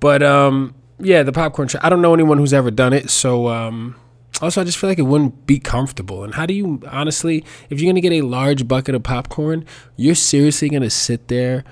But 0.00 0.22
um 0.22 0.74
yeah, 0.98 1.22
the 1.22 1.32
popcorn. 1.32 1.68
I 1.82 1.88
don't 1.88 2.00
know 2.00 2.14
anyone 2.14 2.38
who's 2.38 2.54
ever 2.54 2.70
done 2.70 2.92
it, 2.92 3.10
so 3.10 3.48
um, 3.48 3.96
also 4.40 4.60
I 4.60 4.64
just 4.64 4.78
feel 4.78 4.88
like 4.88 4.98
it 4.98 5.02
wouldn't 5.02 5.46
be 5.46 5.58
comfortable. 5.58 6.24
And 6.24 6.34
how 6.34 6.46
do 6.46 6.54
you 6.54 6.82
honestly, 6.90 7.44
if 7.68 7.80
you're 7.80 7.90
gonna 7.90 8.00
get 8.00 8.12
a 8.12 8.22
large 8.22 8.66
bucket 8.66 8.94
of 8.94 9.02
popcorn, 9.02 9.64
you're 9.96 10.14
seriously 10.14 10.68
gonna 10.68 10.90
sit 10.90 11.28
there 11.28 11.64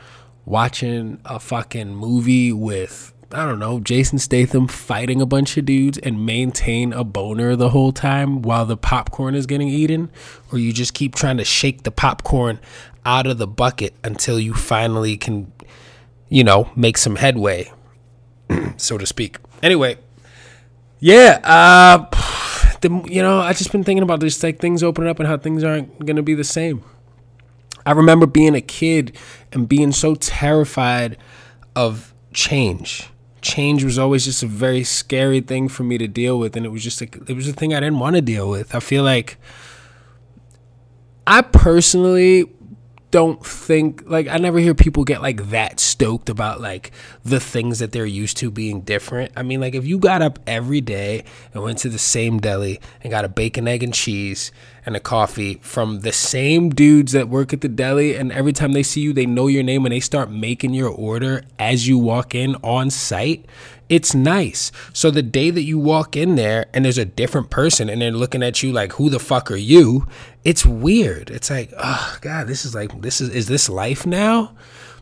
watching 0.45 1.21
a 1.25 1.41
fucking 1.41 1.95
movie 1.95 2.53
with 2.53 3.14
I 3.35 3.45
don't 3.47 3.59
know, 3.59 3.81
Jason 3.81 4.19
Statham 4.19 4.69
fighting 4.69 5.21
a 5.21 5.27
bunch 5.27 5.57
of 5.57 5.65
dudes 5.65 5.99
and 5.99 6.25
maintain 6.25 6.93
a 6.93 7.03
boner 7.03 7.57
the 7.57 7.71
whole 7.71 7.91
time 7.91 8.43
while 8.43 8.65
the 8.65 8.77
popcorn 8.77 9.35
is 9.35 9.47
getting 9.47 9.69
eaten? 9.69 10.11
Or 10.53 10.59
you 10.59 10.73
just 10.73 10.95
keep 10.95 11.17
trying 11.17 11.39
to 11.39 11.45
shake 11.45 11.83
the 11.83 11.91
popcorn 11.91 12.61
out 13.05 13.27
of 13.27 13.39
the 13.39 13.49
bucket 13.49 13.95
until 14.05 14.39
you 14.39 14.55
finally 14.55 15.17
can, 15.17 15.53
you 16.29 16.45
know, 16.45 16.71
make 16.77 16.97
some 16.97 17.17
headway 17.17 17.73
so 18.77 18.99
to 18.99 19.07
speak. 19.07 19.39
Anyway, 19.63 19.99
yeah, 21.01 21.41
uh, 21.43 22.07
the, 22.81 23.05
you 23.11 23.21
know, 23.23 23.41
I 23.41 23.53
just 23.53 23.73
been 23.73 23.85
thinking 23.85 24.03
about 24.03 24.21
this, 24.21 24.41
like 24.43 24.61
things 24.61 24.83
opening 24.83 25.11
up 25.11 25.19
and 25.19 25.27
how 25.27 25.37
things 25.37 25.65
aren't 25.65 26.07
gonna 26.07 26.23
be 26.23 26.35
the 26.35 26.45
same. 26.45 26.85
I 27.87 27.93
remember 27.93 28.27
being 28.27 28.55
a 28.55 28.61
kid 28.61 29.17
and 29.53 29.69
being 29.69 29.93
so 29.93 30.15
terrified 30.15 31.19
of 31.77 32.15
change. 32.33 33.09
Change 33.45 33.85
was 33.85 33.99
always 33.99 34.25
just 34.25 34.43
a 34.43 34.47
very 34.47 34.83
scary 34.83 35.41
thing 35.41 35.69
for 35.69 35.85
me 35.85 35.99
to 35.99 36.09
deal 36.09 36.39
with, 36.39 36.57
and 36.57 36.65
it 36.65 36.71
was 36.71 36.83
just 36.83 37.01
like 37.01 37.17
it 37.29 37.35
was 37.35 37.47
a 37.47 37.53
thing 37.53 37.75
I 37.75 37.81
didn't 37.81 37.99
want 37.99 38.17
to 38.17 38.23
deal 38.23 38.49
with. 38.49 38.75
I 38.75 38.81
feel 38.81 39.05
like 39.05 39.37
I 41.27 41.43
personally 41.43 42.51
don't 43.11 43.47
think 43.47 44.03
like 44.07 44.27
I 44.27 44.39
never 44.39 44.59
hear 44.59 44.75
people 44.75 45.05
get 45.05 45.23
like 45.23 45.51
that 45.51 45.79
stoked 45.79 46.29
about 46.29 46.61
like 46.61 46.91
the 47.25 47.41
things 47.41 47.79
that 47.79 47.93
they're 47.93 48.05
used 48.05 48.37
to 48.37 48.51
being 48.51 48.83
different. 48.83 49.33
I 49.35 49.43
mean, 49.43 49.61
like 49.61 49.75
if 49.75 49.87
you 49.87 49.99
got 49.99 50.21
up 50.21 50.39
every 50.47 50.83
day 50.83 51.25
and 51.53 51.63
went 51.63 51.79
to 51.79 51.89
the 51.89 51.99
same 51.99 52.39
deli 52.39 52.81
and 53.01 53.11
got 53.11 53.25
a 53.25 53.29
bacon, 53.29 53.67
egg, 53.67 53.83
and 53.83 53.95
cheese 53.95 54.53
and 54.85 54.95
a 54.95 55.01
coffee 55.01 55.55
from 55.63 56.01
the 56.01 56.13
same 56.13 56.69
dudes 56.69 57.13
that 57.13 57.31
work 57.31 57.55
at 57.55 57.63
the 57.63 57.69
deli, 57.69 58.15
and 58.15 58.31
every 58.31 58.53
time 58.53 58.73
they 58.73 58.83
see 58.83 59.01
you, 59.01 59.15
they 59.15 59.25
know 59.25 59.47
your 59.47 59.63
name 59.63 59.87
and 59.87 59.93
they 59.93 60.01
start 60.01 60.31
making 60.31 60.75
your 60.75 60.91
order 60.91 61.43
as 61.59 61.89
you 61.89 61.97
walk 61.97 62.35
in 62.35 62.57
on 62.57 62.91
site 62.91 63.47
it's 63.89 64.15
nice. 64.15 64.73
So 64.93 65.11
the 65.11 65.23
day 65.23 65.51
that 65.51 65.63
you 65.63 65.79
walk 65.79 66.17
in 66.17 66.37
there 66.37 66.67
and 66.73 66.85
there's 66.85 66.99
a 66.99 67.05
different 67.05 67.51
person 67.51 67.91
and 67.91 68.01
they're 68.01 68.11
looking 68.11 68.43
at 68.43 68.63
you 68.63 68.73
like, 68.73 68.93
who 68.93 69.11
the 69.11 69.19
fuck 69.19 69.51
are 69.51 69.57
you? 69.57 70.07
It's 70.43 70.65
weird. 70.65 71.31
It's 71.31 71.51
like, 71.51 71.73
oh 71.79 72.17
God, 72.21 72.47
this 72.47 72.65
is 72.65 72.75
like, 72.75 73.01
this 73.03 73.21
is, 73.21 73.29
is 73.31 73.47
this 73.47 73.69
life 73.69 74.07
now? 74.07 74.57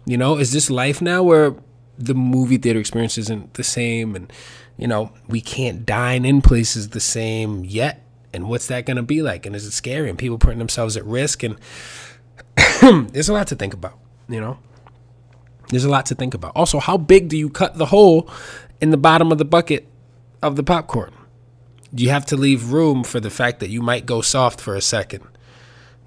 You 0.04 0.16
know, 0.16 0.36
is 0.36 0.52
this 0.52 0.68
life 0.68 1.00
now 1.00 1.22
where 1.22 1.54
the 1.98 2.14
movie 2.14 2.58
theater 2.58 2.80
experience 2.80 3.18
isn't 3.18 3.54
the 3.54 3.64
same 3.64 4.16
and, 4.16 4.32
you 4.76 4.86
know, 4.86 5.12
we 5.28 5.40
can't 5.40 5.84
dine 5.86 6.24
in 6.24 6.42
places 6.42 6.90
the 6.90 7.00
same 7.00 7.64
yet? 7.64 8.04
And 8.34 8.48
what's 8.48 8.68
that 8.68 8.86
going 8.86 8.96
to 8.96 9.02
be 9.02 9.22
like? 9.22 9.44
And 9.44 9.54
is 9.54 9.66
it 9.66 9.72
scary? 9.72 10.08
And 10.08 10.18
people 10.18 10.38
putting 10.38 10.58
themselves 10.58 10.96
at 10.96 11.04
risk? 11.04 11.42
And 11.42 11.58
there's 13.12 13.28
a 13.28 13.32
lot 13.32 13.46
to 13.48 13.54
think 13.54 13.74
about, 13.74 13.98
you 14.28 14.40
know? 14.40 14.58
There's 15.68 15.84
a 15.84 15.90
lot 15.90 16.06
to 16.06 16.14
think 16.14 16.34
about. 16.34 16.52
Also, 16.54 16.78
how 16.80 16.96
big 16.96 17.28
do 17.28 17.36
you 17.36 17.48
cut 17.50 17.76
the 17.76 17.86
hole 17.86 18.28
in 18.82 18.90
the 18.90 18.96
bottom 18.96 19.30
of 19.30 19.38
the 19.38 19.44
bucket 19.44 19.86
of 20.42 20.56
the 20.56 20.64
popcorn. 20.64 21.14
do 21.94 22.02
You 22.02 22.10
have 22.10 22.26
to 22.26 22.36
leave 22.36 22.72
room 22.72 23.04
for 23.04 23.20
the 23.20 23.30
fact 23.30 23.60
that 23.60 23.70
you 23.70 23.80
might 23.80 24.04
go 24.04 24.20
soft 24.20 24.60
for 24.60 24.74
a 24.74 24.82
second. 24.82 25.24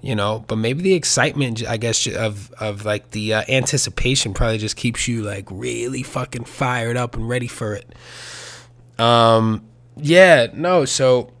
You 0.06 0.14
know 0.14 0.44
but 0.46 0.54
maybe 0.54 0.82
the 0.82 0.94
excitement 0.94 1.66
i 1.66 1.76
guess 1.76 2.06
of 2.06 2.52
of 2.60 2.84
like 2.84 3.10
the 3.10 3.34
uh, 3.34 3.42
anticipation 3.48 4.32
probably 4.32 4.56
just 4.56 4.76
keeps 4.76 5.08
you 5.08 5.20
like 5.22 5.44
really 5.50 6.04
fucking 6.04 6.44
fired 6.44 6.96
up 6.96 7.16
and 7.16 7.28
ready 7.28 7.48
for 7.48 7.74
it. 7.74 7.92
Um 9.00 9.66
yeah 9.96 10.46
no 10.54 10.84
so 10.84 11.32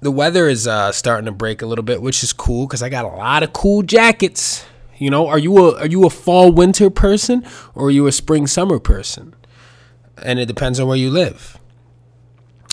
the 0.00 0.12
weather 0.12 0.48
is 0.48 0.68
uh 0.68 0.92
starting 0.92 1.26
to 1.26 1.32
break 1.32 1.60
a 1.60 1.66
little 1.66 1.82
bit 1.82 2.00
which 2.00 2.22
is 2.22 2.32
cool 2.32 2.66
because 2.68 2.82
i 2.82 2.88
got 2.88 3.04
a 3.04 3.08
lot 3.08 3.42
of 3.42 3.52
cool 3.52 3.82
jackets. 3.82 4.64
You 4.96 5.10
know 5.10 5.26
are 5.26 5.38
you 5.38 5.58
a 5.58 5.80
are 5.80 5.86
you 5.88 6.06
a 6.06 6.10
fall 6.10 6.52
winter 6.52 6.88
person 6.88 7.44
or 7.74 7.88
are 7.88 7.90
you 7.90 8.06
a 8.06 8.12
spring 8.12 8.46
summer 8.46 8.78
person? 8.78 9.34
And 10.22 10.38
it 10.38 10.46
depends 10.46 10.78
on 10.78 10.86
where 10.86 10.96
you 10.96 11.10
live. 11.10 11.58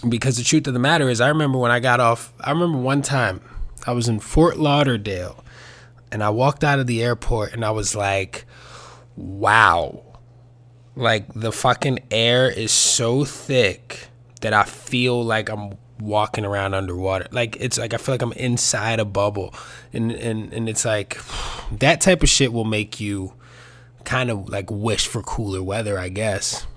Because 0.08 0.38
the 0.38 0.44
truth 0.44 0.68
of 0.68 0.74
the 0.74 0.80
matter 0.80 1.10
is 1.10 1.20
i 1.20 1.30
remember 1.30 1.58
when 1.58 1.72
i 1.72 1.80
got 1.80 2.00
off 2.00 2.32
i 2.40 2.52
remember 2.52 2.78
one 2.78 3.02
time 3.02 3.42
I 3.86 3.92
was 3.92 4.08
in 4.08 4.20
Fort 4.20 4.58
Lauderdale 4.58 5.44
and 6.12 6.24
I 6.24 6.30
walked 6.30 6.64
out 6.64 6.80
of 6.80 6.88
the 6.88 7.04
airport 7.04 7.54
and 7.54 7.66
I 7.66 7.72
was 7.72 7.96
like, 7.96 8.46
wow. 9.16 10.04
Like 10.96 11.34
the 11.34 11.52
fucking 11.52 12.00
air 12.12 12.50
is 12.50 12.72
so 12.72 13.26
thick 13.26 14.08
that 14.42 14.54
I 14.54 14.64
feel 14.64 15.24
like 15.24 15.50
I'm 15.50 15.78
walking 16.00 16.46
around 16.46 16.76
underwater. 16.76 17.28
Like 17.32 17.58
it's 17.60 17.78
like 17.78 17.94
I 17.94 17.98
feel 17.98 18.14
like 18.14 18.22
I'm 18.22 18.34
inside 18.34 19.00
a 19.00 19.06
bubble. 19.06 19.54
And 19.92 20.12
and 20.12 20.54
and 20.54 20.70
it's 20.70 20.86
like 20.86 21.20
that 21.72 22.00
type 22.00 22.24
of 22.24 22.30
shit 22.30 22.54
will 22.54 22.66
make 22.66 23.00
you 23.00 23.34
kind 24.06 24.30
of 24.30 24.50
like 24.50 24.70
wish 24.70 25.08
for 25.08 25.24
cooler 25.24 25.64
weather, 25.64 25.98
I 25.98 26.10
guess. 26.10 26.68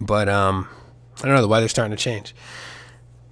But 0.00 0.28
um 0.28 0.68
I 1.18 1.22
don't 1.26 1.34
know, 1.34 1.42
the 1.42 1.48
weather's 1.48 1.72
starting 1.72 1.96
to 1.96 2.02
change. 2.02 2.34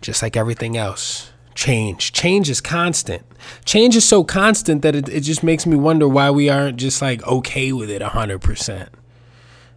Just 0.03 0.21
like 0.21 0.37
everything 0.37 0.77
else 0.77 1.31
change. 1.57 2.13
Change 2.13 2.49
is 2.49 2.61
constant. 2.61 3.25
Change 3.65 3.97
is 3.97 4.07
so 4.07 4.23
constant 4.23 4.83
that 4.83 4.95
it, 4.95 5.09
it 5.09 5.21
just 5.21 5.43
makes 5.43 5.67
me 5.67 5.75
wonder 5.75 6.07
why 6.07 6.31
we 6.31 6.49
aren't 6.49 6.77
just 6.77 7.03
like 7.03 7.27
okay 7.27 7.73
with 7.73 7.91
it 7.91 8.03
100%. 8.03 8.89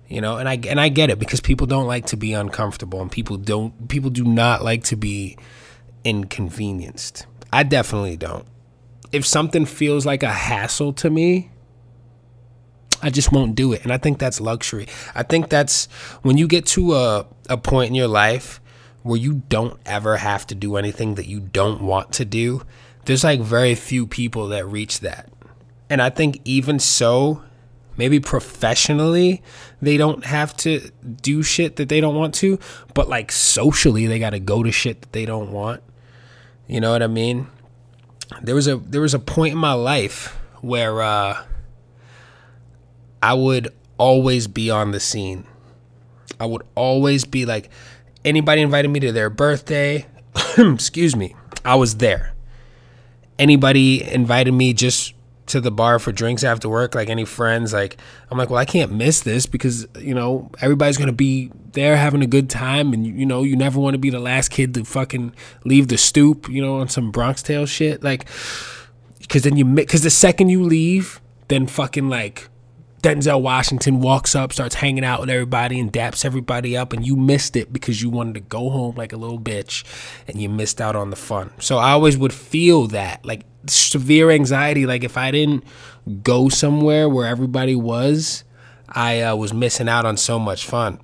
You 0.07 0.21
know, 0.21 0.37
and 0.37 0.49
I 0.49 0.59
and 0.67 0.81
I 0.81 0.89
get 0.89 1.11
it 1.11 1.19
because 1.19 1.39
people 1.39 1.67
don't 1.67 1.85
like 1.85 2.07
to 2.07 2.17
be 2.17 2.33
uncomfortable 2.33 2.99
and 2.99 3.11
people 3.11 3.37
don't 3.37 3.87
people 3.87 4.09
do 4.09 4.23
not 4.23 4.63
like 4.63 4.83
to 4.85 4.95
be 4.95 5.37
inconvenienced. 6.03 7.27
I 7.53 7.61
definitely 7.61 8.17
don't. 8.17 8.45
If 9.11 9.25
something 9.25 9.65
feels 9.65 10.07
like 10.07 10.23
a 10.23 10.31
hassle 10.31 10.93
to 10.93 11.11
me, 11.11 11.51
I 13.03 13.11
just 13.11 13.31
won't 13.31 13.53
do 13.53 13.71
it. 13.71 13.83
And 13.83 13.93
I 13.93 13.97
think 13.97 14.17
that's 14.17 14.41
luxury. 14.41 14.87
I 15.13 15.21
think 15.21 15.49
that's 15.49 15.85
when 16.23 16.37
you 16.37 16.47
get 16.47 16.65
to 16.67 16.95
a, 16.95 17.27
a 17.47 17.57
point 17.57 17.89
in 17.89 17.95
your 17.95 18.07
life 18.07 18.59
where 19.09 19.19
you 19.19 19.41
don't 19.49 19.79
ever 19.87 20.17
have 20.17 20.45
to 20.45 20.53
do 20.53 20.75
anything 20.75 21.15
that 21.15 21.25
you 21.25 21.39
don't 21.39 21.81
want 21.81 22.13
to 22.13 22.23
do, 22.23 22.61
there's 23.05 23.23
like 23.23 23.39
very 23.39 23.73
few 23.73 24.05
people 24.05 24.49
that 24.49 24.67
reach 24.67 24.99
that. 24.99 25.27
And 25.89 25.99
I 25.99 26.11
think 26.11 26.39
even 26.45 26.77
so, 26.77 27.41
maybe 27.97 28.19
professionally, 28.19 29.41
they 29.81 29.97
don't 29.97 30.25
have 30.25 30.55
to 30.57 30.91
do 31.23 31.41
shit 31.41 31.77
that 31.77 31.89
they 31.89 31.99
don't 31.99 32.13
want 32.13 32.35
to, 32.35 32.59
but 32.93 33.09
like 33.09 33.31
socially, 33.31 34.05
they 34.05 34.19
got 34.19 34.29
to 34.29 34.39
go 34.39 34.61
to 34.61 34.71
shit 34.71 35.01
that 35.01 35.11
they 35.11 35.25
don't 35.25 35.51
want. 35.51 35.81
You 36.67 36.79
know 36.79 36.91
what 36.91 37.01
I 37.01 37.07
mean? 37.07 37.47
There 38.43 38.53
was 38.53 38.67
a 38.67 38.77
there 38.77 39.01
was 39.01 39.15
a 39.15 39.19
point 39.19 39.53
in 39.53 39.57
my 39.57 39.73
life 39.73 40.37
where 40.61 41.01
uh, 41.01 41.43
I 43.23 43.33
would 43.33 43.69
always 43.97 44.45
be 44.45 44.69
on 44.69 44.91
the 44.91 44.99
scene. 44.99 45.47
I 46.39 46.45
would 46.45 46.61
always 46.75 47.25
be 47.25 47.45
like, 47.45 47.71
Anybody 48.25 48.61
invited 48.61 48.89
me 48.89 48.99
to 49.01 49.11
their 49.11 49.29
birthday, 49.29 50.05
excuse 50.57 51.15
me, 51.15 51.35
I 51.63 51.75
was 51.75 51.97
there. 51.97 52.33
Anybody 53.37 54.03
invited 54.03 54.51
me 54.51 54.73
just 54.73 55.13
to 55.49 55.59
the 55.59 55.71
bar 55.71 55.99
for 55.99 56.11
drinks 56.11 56.43
after 56.43 56.69
work, 56.69 56.95
like 56.95 57.09
any 57.09 57.25
friends, 57.25 57.73
like 57.73 57.97
I'm 58.29 58.37
like, 58.37 58.49
well, 58.49 58.59
I 58.59 58.65
can't 58.65 58.91
miss 58.91 59.21
this 59.21 59.45
because 59.45 59.87
you 59.99 60.13
know 60.13 60.51
everybody's 60.61 60.97
gonna 60.97 61.11
be 61.11 61.51
there 61.71 61.97
having 61.97 62.21
a 62.21 62.27
good 62.27 62.49
time, 62.49 62.93
and 62.93 63.05
you 63.05 63.25
know 63.25 63.43
you 63.43 63.55
never 63.55 63.79
want 63.79 63.93
to 63.93 63.97
be 63.97 64.09
the 64.09 64.19
last 64.19 64.49
kid 64.49 64.73
to 64.75 64.85
fucking 64.85 65.33
leave 65.65 65.87
the 65.87 65.97
stoop, 65.97 66.49
you 66.49 66.61
know, 66.61 66.79
on 66.79 66.89
some 66.89 67.11
Bronx 67.11 67.41
Tale 67.41 67.65
shit, 67.65 68.03
like, 68.03 68.25
because 69.19 69.43
then 69.43 69.57
you 69.57 69.65
because 69.65 70.03
the 70.03 70.09
second 70.09 70.49
you 70.49 70.63
leave, 70.63 71.19
then 71.47 71.67
fucking 71.67 72.09
like 72.09 72.49
Denzel 73.01 73.41
Washington 73.41 74.01
walks 74.01 74.35
up, 74.35 74.51
starts 74.51 74.75
hanging 74.75 75.05
out 75.05 75.21
with 75.21 75.29
everybody 75.29 75.79
and 75.79 75.91
daps 75.91 76.25
everybody 76.25 76.75
up, 76.75 76.91
and 76.91 77.05
you 77.05 77.15
missed 77.15 77.55
it 77.55 77.71
because 77.71 78.01
you 78.01 78.09
wanted 78.09 78.33
to 78.33 78.41
go 78.41 78.69
home 78.69 78.95
like 78.95 79.13
a 79.13 79.17
little 79.17 79.39
bitch 79.39 79.85
and 80.27 80.41
you 80.41 80.49
missed 80.49 80.81
out 80.81 80.95
on 80.95 81.09
the 81.09 81.15
fun. 81.15 81.51
So 81.59 81.77
I 81.77 81.91
always 81.91 82.17
would 82.17 82.33
feel 82.33 82.87
that 82.87 83.25
like 83.25 83.45
severe 83.67 84.31
anxiety. 84.31 84.85
Like 84.85 85.03
if 85.03 85.17
I 85.17 85.31
didn't 85.31 85.63
go 86.23 86.49
somewhere 86.49 87.07
where 87.07 87.25
everybody 87.25 87.75
was, 87.75 88.43
I 88.89 89.21
uh, 89.21 89.35
was 89.35 89.53
missing 89.53 89.87
out 89.87 90.05
on 90.05 90.17
so 90.17 90.37
much 90.37 90.65
fun. 90.65 90.99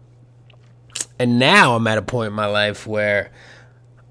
And 1.17 1.39
now 1.39 1.75
I'm 1.75 1.87
at 1.87 1.97
a 1.97 2.01
point 2.01 2.27
in 2.27 2.33
my 2.33 2.47
life 2.47 2.85
where 2.85 3.31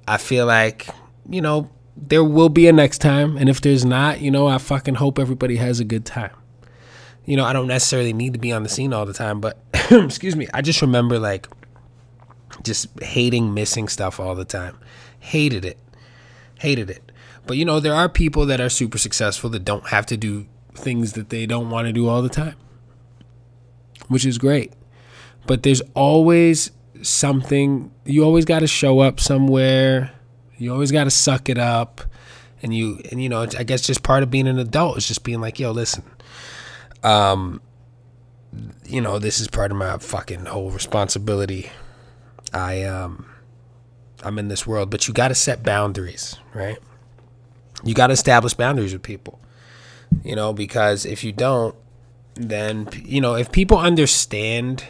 I 0.08 0.16
feel 0.16 0.46
like, 0.46 0.88
you 1.28 1.42
know, 1.42 1.70
there 1.96 2.24
will 2.24 2.48
be 2.48 2.66
a 2.66 2.72
next 2.72 2.98
time. 2.98 3.36
And 3.36 3.50
if 3.50 3.60
there's 3.60 3.84
not, 3.84 4.22
you 4.22 4.30
know, 4.30 4.46
I 4.46 4.56
fucking 4.56 4.94
hope 4.96 5.18
everybody 5.18 5.56
has 5.56 5.80
a 5.80 5.84
good 5.84 6.06
time 6.06 6.30
you 7.26 7.37
know, 7.37 7.45
I 7.45 7.52
don't 7.52 7.66
necessarily 7.66 8.12
need 8.12 8.35
to 8.35 8.38
be 8.38 8.52
on 8.52 8.62
the 8.62 8.69
scene 8.69 8.93
all 8.93 9.07
the 9.07 9.12
time, 9.12 9.40
but 9.40 9.59
excuse 9.90 10.37
me, 10.37 10.47
I 10.52 10.62
just 10.62 10.83
remember 10.83 11.19
like 11.19 11.49
just 12.62 12.88
hating 13.02 13.54
missing 13.54 13.88
stuff 13.88 14.21
all 14.21 14.35
the 14.35 14.45
time. 14.45 14.78
Hated 15.21 15.64
it. 15.64 15.78
Hated 16.61 16.90
it. 16.90 17.11
But 17.47 17.57
you 17.57 17.64
know, 17.64 17.81
there 17.81 17.95
are 17.95 18.09
people 18.09 18.47
that 18.47 18.61
are 18.61 18.69
super 18.69 18.99
successful 18.99 19.50
that 19.50 19.64
don't 19.64 19.88
have 19.88 20.07
to 20.07 20.16
do 20.16 20.47
things 20.75 21.12
that 21.12 21.31
they 21.31 21.47
don't 21.47 21.71
want 21.71 21.87
to 21.87 21.93
do 21.93 22.09
all 22.09 22.23
the 22.23 22.28
time, 22.28 22.57
which 24.09 24.26
is 24.26 24.38
great. 24.38 24.73
But 25.47 25.62
there's 25.62 25.83
always 25.95 26.71
something, 27.02 27.93
you 28.04 28.25
always 28.25 28.45
got 28.45 28.61
to 28.61 28.66
show 28.66 29.00
up 29.00 29.21
somewhere. 29.21 30.12
You 30.57 30.73
always 30.73 30.90
got 30.90 31.04
to 31.04 31.11
suck 31.11 31.49
it 31.49 31.59
up. 31.59 32.00
And 32.62 32.75
you, 32.75 33.00
and 33.11 33.23
you 33.23 33.28
know, 33.28 33.43
I 33.59 33.62
guess 33.62 33.83
just 33.83 34.02
part 34.02 34.23
of 34.23 34.31
being 34.31 34.49
an 34.49 34.59
adult 34.59 34.97
is 34.97 35.07
just 35.07 35.23
being 35.23 35.40
like, 35.40 35.61
yo, 35.61 35.71
listen, 35.71 36.02
um, 37.04 37.61
you 38.84 39.00
know, 39.00 39.18
this 39.18 39.38
is 39.38 39.49
part 39.49 39.70
of 39.70 39.76
my 39.76 39.99
fucking 39.99 40.46
whole 40.46 40.70
responsibility. 40.70 41.70
I 42.52 42.82
um, 42.82 43.26
I'm 44.23 44.38
in 44.38 44.49
this 44.49 44.66
world, 44.66 44.90
but 44.90 45.06
you 45.06 45.14
got 45.14 45.28
to 45.28 45.34
set 45.34 45.62
boundaries, 45.62 46.37
right? 46.54 46.78
You 47.84 47.94
got 47.94 48.08
to 48.08 48.14
establish 48.14 48.54
boundaries 48.54 48.92
with 48.92 49.02
people, 49.02 49.38
you 50.25 50.34
know, 50.34 50.52
because 50.52 51.04
if 51.04 51.23
you 51.23 51.32
don't, 51.32 51.75
then 52.34 52.88
you 53.04 53.20
know, 53.20 53.34
if 53.34 53.52
people 53.52 53.78
understand 53.78 54.84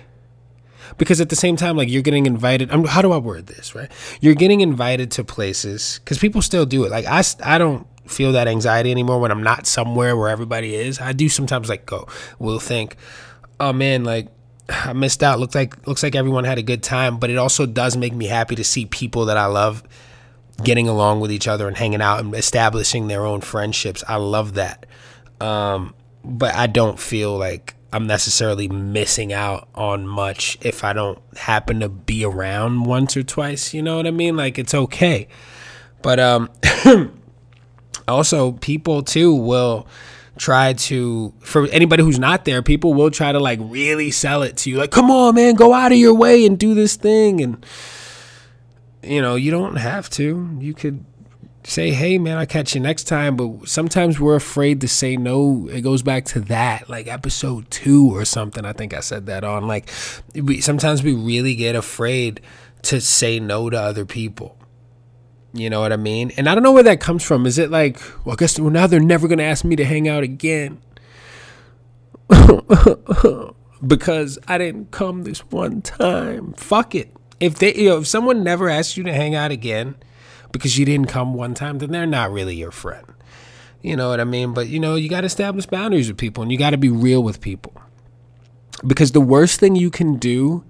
because 0.99 1.21
at 1.21 1.29
the 1.31 1.37
same 1.37 1.57
time 1.57 1.77
like 1.77 1.89
you're 1.89 2.03
getting 2.03 2.27
invited 2.27 2.71
I'm, 2.71 2.85
how 2.85 3.01
do 3.01 3.11
i 3.11 3.17
word 3.17 3.47
this 3.47 3.75
right 3.75 3.91
you're 4.21 4.35
getting 4.35 4.61
invited 4.61 5.11
to 5.13 5.25
places 5.25 5.99
because 6.05 6.19
people 6.19 6.43
still 6.43 6.67
do 6.67 6.85
it 6.85 6.91
like 6.91 7.07
i, 7.07 7.23
I 7.43 7.57
don't 7.57 7.87
feel 8.07 8.33
that 8.33 8.49
anxiety 8.49 8.91
anymore 8.91 9.21
when 9.21 9.31
I'm 9.31 9.43
not 9.43 9.67
somewhere 9.67 10.17
where 10.17 10.29
everybody 10.29 10.75
is. 10.75 11.01
I 11.01 11.13
do 11.13 11.29
sometimes 11.29 11.69
like 11.69 11.87
go 11.87 12.07
will 12.39 12.61
think, 12.61 12.97
oh 13.61 13.73
man, 13.73 14.05
like 14.05 14.29
I 14.69 14.93
missed 14.93 15.23
out. 15.23 15.41
Looks 15.41 15.55
like 15.55 15.87
looks 15.87 16.03
like 16.03 16.15
everyone 16.15 16.45
had 16.45 16.59
a 16.59 16.63
good 16.63 16.83
time, 16.83 17.19
but 17.19 17.31
it 17.31 17.37
also 17.37 17.67
does 17.67 17.97
make 17.97 18.13
me 18.13 18.27
happy 18.27 18.55
to 18.55 18.65
see 18.65 18.87
people 18.87 19.27
that 19.27 19.37
I 19.37 19.47
love 19.47 19.83
getting 20.63 20.89
along 20.89 21.21
with 21.21 21.33
each 21.33 21.49
other 21.49 21.67
and 21.67 21.77
hanging 21.77 22.01
out 22.01 22.21
and 22.21 22.35
establishing 22.35 23.09
their 23.09 23.25
own 23.25 23.41
friendships. 23.41 24.05
I 24.07 24.17
love 24.17 24.55
that. 24.55 24.87
Um, 25.41 25.95
but 26.25 26.55
I 26.55 26.67
don't 26.69 26.99
feel 26.99 27.37
like 27.37 27.75
I'm 27.93 28.07
necessarily 28.07 28.67
missing 28.69 29.33
out 29.33 29.69
on 29.75 30.07
much 30.07 30.59
if 30.63 30.83
I 30.83 30.93
don't 30.93 31.21
happen 31.37 31.81
to 31.81 31.89
be 31.89 32.25
around 32.25 32.85
once 32.85 33.17
or 33.17 33.23
twice. 33.23 33.75
You 33.75 33.83
know 33.83 33.97
what 33.97 34.07
I 34.07 34.11
mean? 34.11 34.37
Like 34.37 34.59
it's 34.59 34.75
okay. 34.75 35.29
But 36.03 36.19
um 36.19 36.51
also 38.09 38.53
people 38.53 39.03
too 39.03 39.35
will 39.35 39.87
try 40.37 40.73
to 40.73 41.33
for 41.41 41.67
anybody 41.69 42.03
who's 42.03 42.19
not 42.19 42.45
there 42.45 42.61
people 42.61 42.93
will 42.93 43.11
try 43.11 43.31
to 43.31 43.39
like 43.39 43.59
really 43.63 44.11
sell 44.11 44.43
it 44.43 44.57
to 44.59 44.71
you. 44.71 44.79
Like 44.79 44.91
come 44.91 45.11
on 45.11 45.35
man 45.35 45.55
go 45.55 45.73
out 45.73 45.93
of 45.93 45.99
your 45.99 46.15
way 46.15 46.45
and 46.45 46.59
do 46.59 46.75
this 46.75 46.97
thing. 46.97 47.41
And 47.41 47.67
you 49.03 49.23
know 49.23 49.37
you 49.37 49.51
don't 49.51 49.77
have 49.77 50.11
to. 50.11 50.57
You 50.61 50.75
could 50.75 51.05
say 51.67 51.93
hey 51.93 52.19
man 52.19 52.37
i'll 52.37 52.47
catch 52.47 52.75
you 52.75 52.81
next 52.81 53.05
time. 53.05 53.37
But 53.37 53.69
sometimes 53.69 54.19
we're 54.21 54.37
afraid 54.37 54.81
to 54.83 54.89
say 54.89 55.17
no. 55.17 55.69
It 55.71 55.83
goes 55.83 56.03
back 56.03 56.25
to 56.27 56.41
that 56.41 56.89
like 56.89 57.07
episode 57.07 57.71
two 57.71 58.15
or 58.15 58.25
something. 58.25 58.65
I 58.65 58.73
think 58.73 58.93
i 58.93 59.01
said 59.01 59.27
that 59.27 59.45
on 59.45 59.67
like 59.67 59.89
we 60.35 60.61
sometimes 60.61 61.03
we 61.03 61.15
really 61.15 61.55
get 61.55 61.77
afraid 61.77 62.41
to 62.83 63.01
say 63.01 63.41
no 63.41 63.71
to 63.71 63.81
other 63.81 64.05
people 64.05 64.59
you 65.55 65.71
know 65.71 65.81
what 65.81 65.93
I 65.93 65.97
mean? 65.97 66.33
And 66.37 66.49
I 66.49 66.55
don't 66.55 66.65
know 66.65 66.73
where 66.73 66.83
that 66.83 67.01
comes 67.01 67.23
from. 67.23 67.47
Is 67.47 67.59
it 67.59 67.71
like, 67.71 68.01
well, 68.25 68.35
I 68.35 68.37
guess 68.37 68.59
now 68.59 68.89
they're 68.89 68.99
never 68.99 69.29
going 69.29 69.39
to 69.39 69.45
ask 69.45 69.65
me 69.65 69.77
to 69.77 69.85
hang 69.85 70.09
out 70.09 70.25
again? 70.25 70.81
because 73.87 74.39
I 74.49 74.59
didn't 74.59 74.91
come 74.91 75.23
this 75.23 75.41
one 75.51 75.81
time. 75.81 76.55
Fuck 76.55 76.97
it. 76.97 77.15
If 77.39 77.59
they, 77.61 77.75
you 77.75 77.91
know, 77.91 77.99
if 77.99 78.09
someone 78.09 78.43
never 78.43 78.69
asks 78.69 78.97
you 78.97 79.05
to 79.05 79.13
hang 79.13 79.37
out 79.37 79.53
again 79.53 79.95
because 80.51 80.77
you 80.77 80.85
didn't 80.85 81.09
come 81.09 81.35
one 81.35 81.55
time, 81.55 81.79
then 81.79 81.93
they're 81.93 82.05
not 82.05 82.33
really 82.33 82.57
your 82.57 82.73
friend. 82.73 83.07
You 83.81 83.95
know 83.97 84.09
what 84.09 84.21
I 84.21 84.25
mean? 84.25 84.55
But 84.55 84.69
you 84.69 84.81
know, 84.81 84.97
you 84.97 85.09
got 85.09 85.21
to 85.21 85.27
establish 85.27 85.67
boundaries 85.67 86.09
with 86.09 86.17
people 86.17 86.43
and 86.43 86.51
you 86.51 86.59
got 86.59 86.71
to 86.71 86.79
be 86.79 86.89
real 86.89 87.23
with 87.23 87.41
people. 87.41 87.75
Because 88.85 89.13
the 89.13 89.21
worst 89.21 89.61
thing 89.61 89.77
you 89.77 89.91
can 89.91 90.17
do 90.17 90.65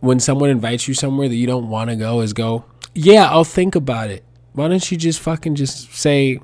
when 0.00 0.20
someone 0.20 0.48
invites 0.48 0.88
you 0.88 0.94
somewhere 0.94 1.28
that 1.28 1.34
you 1.34 1.46
don't 1.46 1.68
want 1.68 1.90
to 1.90 1.96
go 1.96 2.20
is 2.20 2.32
go, 2.32 2.64
"Yeah, 2.96 3.28
I'll 3.30 3.44
think 3.44 3.74
about 3.74 4.10
it." 4.10 4.24
Why 4.52 4.68
don't 4.68 4.90
you 4.90 4.96
just 4.96 5.20
fucking 5.20 5.54
just 5.54 5.94
say, 5.94 6.40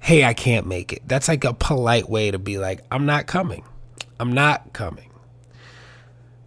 "Hey, 0.00 0.24
I 0.24 0.34
can't 0.34 0.66
make 0.66 0.92
it." 0.92 1.02
That's 1.06 1.28
like 1.28 1.44
a 1.44 1.52
polite 1.52 2.08
way 2.08 2.30
to 2.30 2.38
be 2.38 2.58
like, 2.58 2.84
"I'm 2.90 3.06
not 3.06 3.26
coming." 3.26 3.64
I'm 4.18 4.32
not 4.32 4.72
coming. 4.72 5.10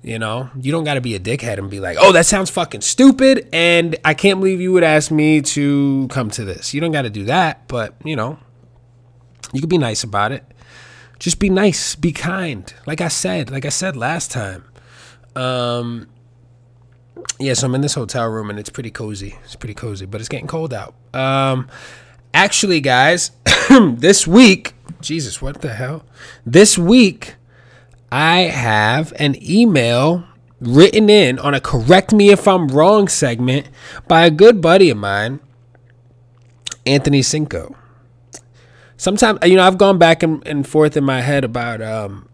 You 0.02 0.18
know, 0.18 0.50
you 0.60 0.72
don't 0.72 0.86
got 0.86 0.94
to 0.94 1.02
be 1.02 1.14
a 1.14 1.20
dickhead 1.20 1.58
and 1.58 1.70
be 1.70 1.82
like, 1.82 1.98
"Oh, 2.00 2.14
that 2.14 2.26
sounds 2.26 2.50
fucking 2.50 2.82
stupid," 2.82 3.50
and 3.52 3.98
I 4.06 4.14
can't 4.14 4.40
believe 4.40 4.62
you 4.62 4.72
would 4.72 4.84
ask 4.84 5.12
me 5.12 5.42
to 5.42 6.08
come 6.10 6.30
to 6.32 6.46
this. 6.46 6.74
You 6.74 6.80
don't 6.80 6.94
got 6.94 7.02
to 7.02 7.10
do 7.10 7.26
that, 7.26 7.68
but 7.68 7.96
you 8.06 8.16
know, 8.16 8.40
you 9.52 9.60
could 9.60 9.70
be 9.70 9.78
nice 9.78 10.04
about 10.04 10.32
it. 10.32 10.46
Just 11.20 11.38
be 11.38 11.50
nice, 11.50 11.96
be 11.96 12.14
kind. 12.14 12.74
Like 12.88 13.02
I 13.02 13.10
said, 13.10 13.52
like 13.52 13.66
I 13.66 13.70
said 13.70 13.98
last 13.98 14.32
time. 14.32 14.64
Um, 15.36 16.08
yeah, 17.40 17.54
so 17.54 17.68
I'm 17.68 17.76
in 17.76 17.82
this 17.82 17.94
hotel 17.94 18.28
room 18.28 18.50
and 18.50 18.60
it's 18.60 18.70
pretty 18.70 18.92
cozy. 18.92 19.38
It's 19.44 19.56
pretty 19.56 19.74
cozy, 19.74 20.06
but 20.06 20.20
it's 20.20 20.30
getting 20.30 20.48
cold 20.48 20.74
out. 20.74 20.94
Um, 21.14 21.68
actually, 22.34 22.82
guys, 22.82 23.32
this 23.70 24.28
week, 24.28 24.74
Jesus, 25.02 25.42
what 25.42 25.62
the 25.62 25.74
hell? 25.74 26.04
This 26.46 26.78
week 26.78 27.36
I 28.12 28.42
have 28.42 29.14
an 29.18 29.36
email 29.42 30.26
written 30.60 31.10
in 31.10 31.40
on 31.40 31.54
a 31.54 31.62
correct 31.62 32.12
me 32.12 32.30
if 32.30 32.48
I'm 32.48 32.68
wrong 32.68 33.08
segment 33.08 33.70
by 34.08 34.26
a 34.26 34.32
good 34.32 34.62
buddy 34.62 34.90
of 34.90 34.98
mine, 34.98 35.40
Anthony 36.86 37.22
Cinco. 37.22 37.76
Sometimes, 38.98 39.40
you 39.46 39.56
know, 39.56 39.64
I've 39.64 39.78
gone 39.78 39.98
back 39.98 40.24
and, 40.24 40.46
and 40.46 40.68
forth 40.68 40.98
in 40.98 41.06
my 41.06 41.22
head 41.22 41.46
about 41.46 41.82
um, 41.82 42.28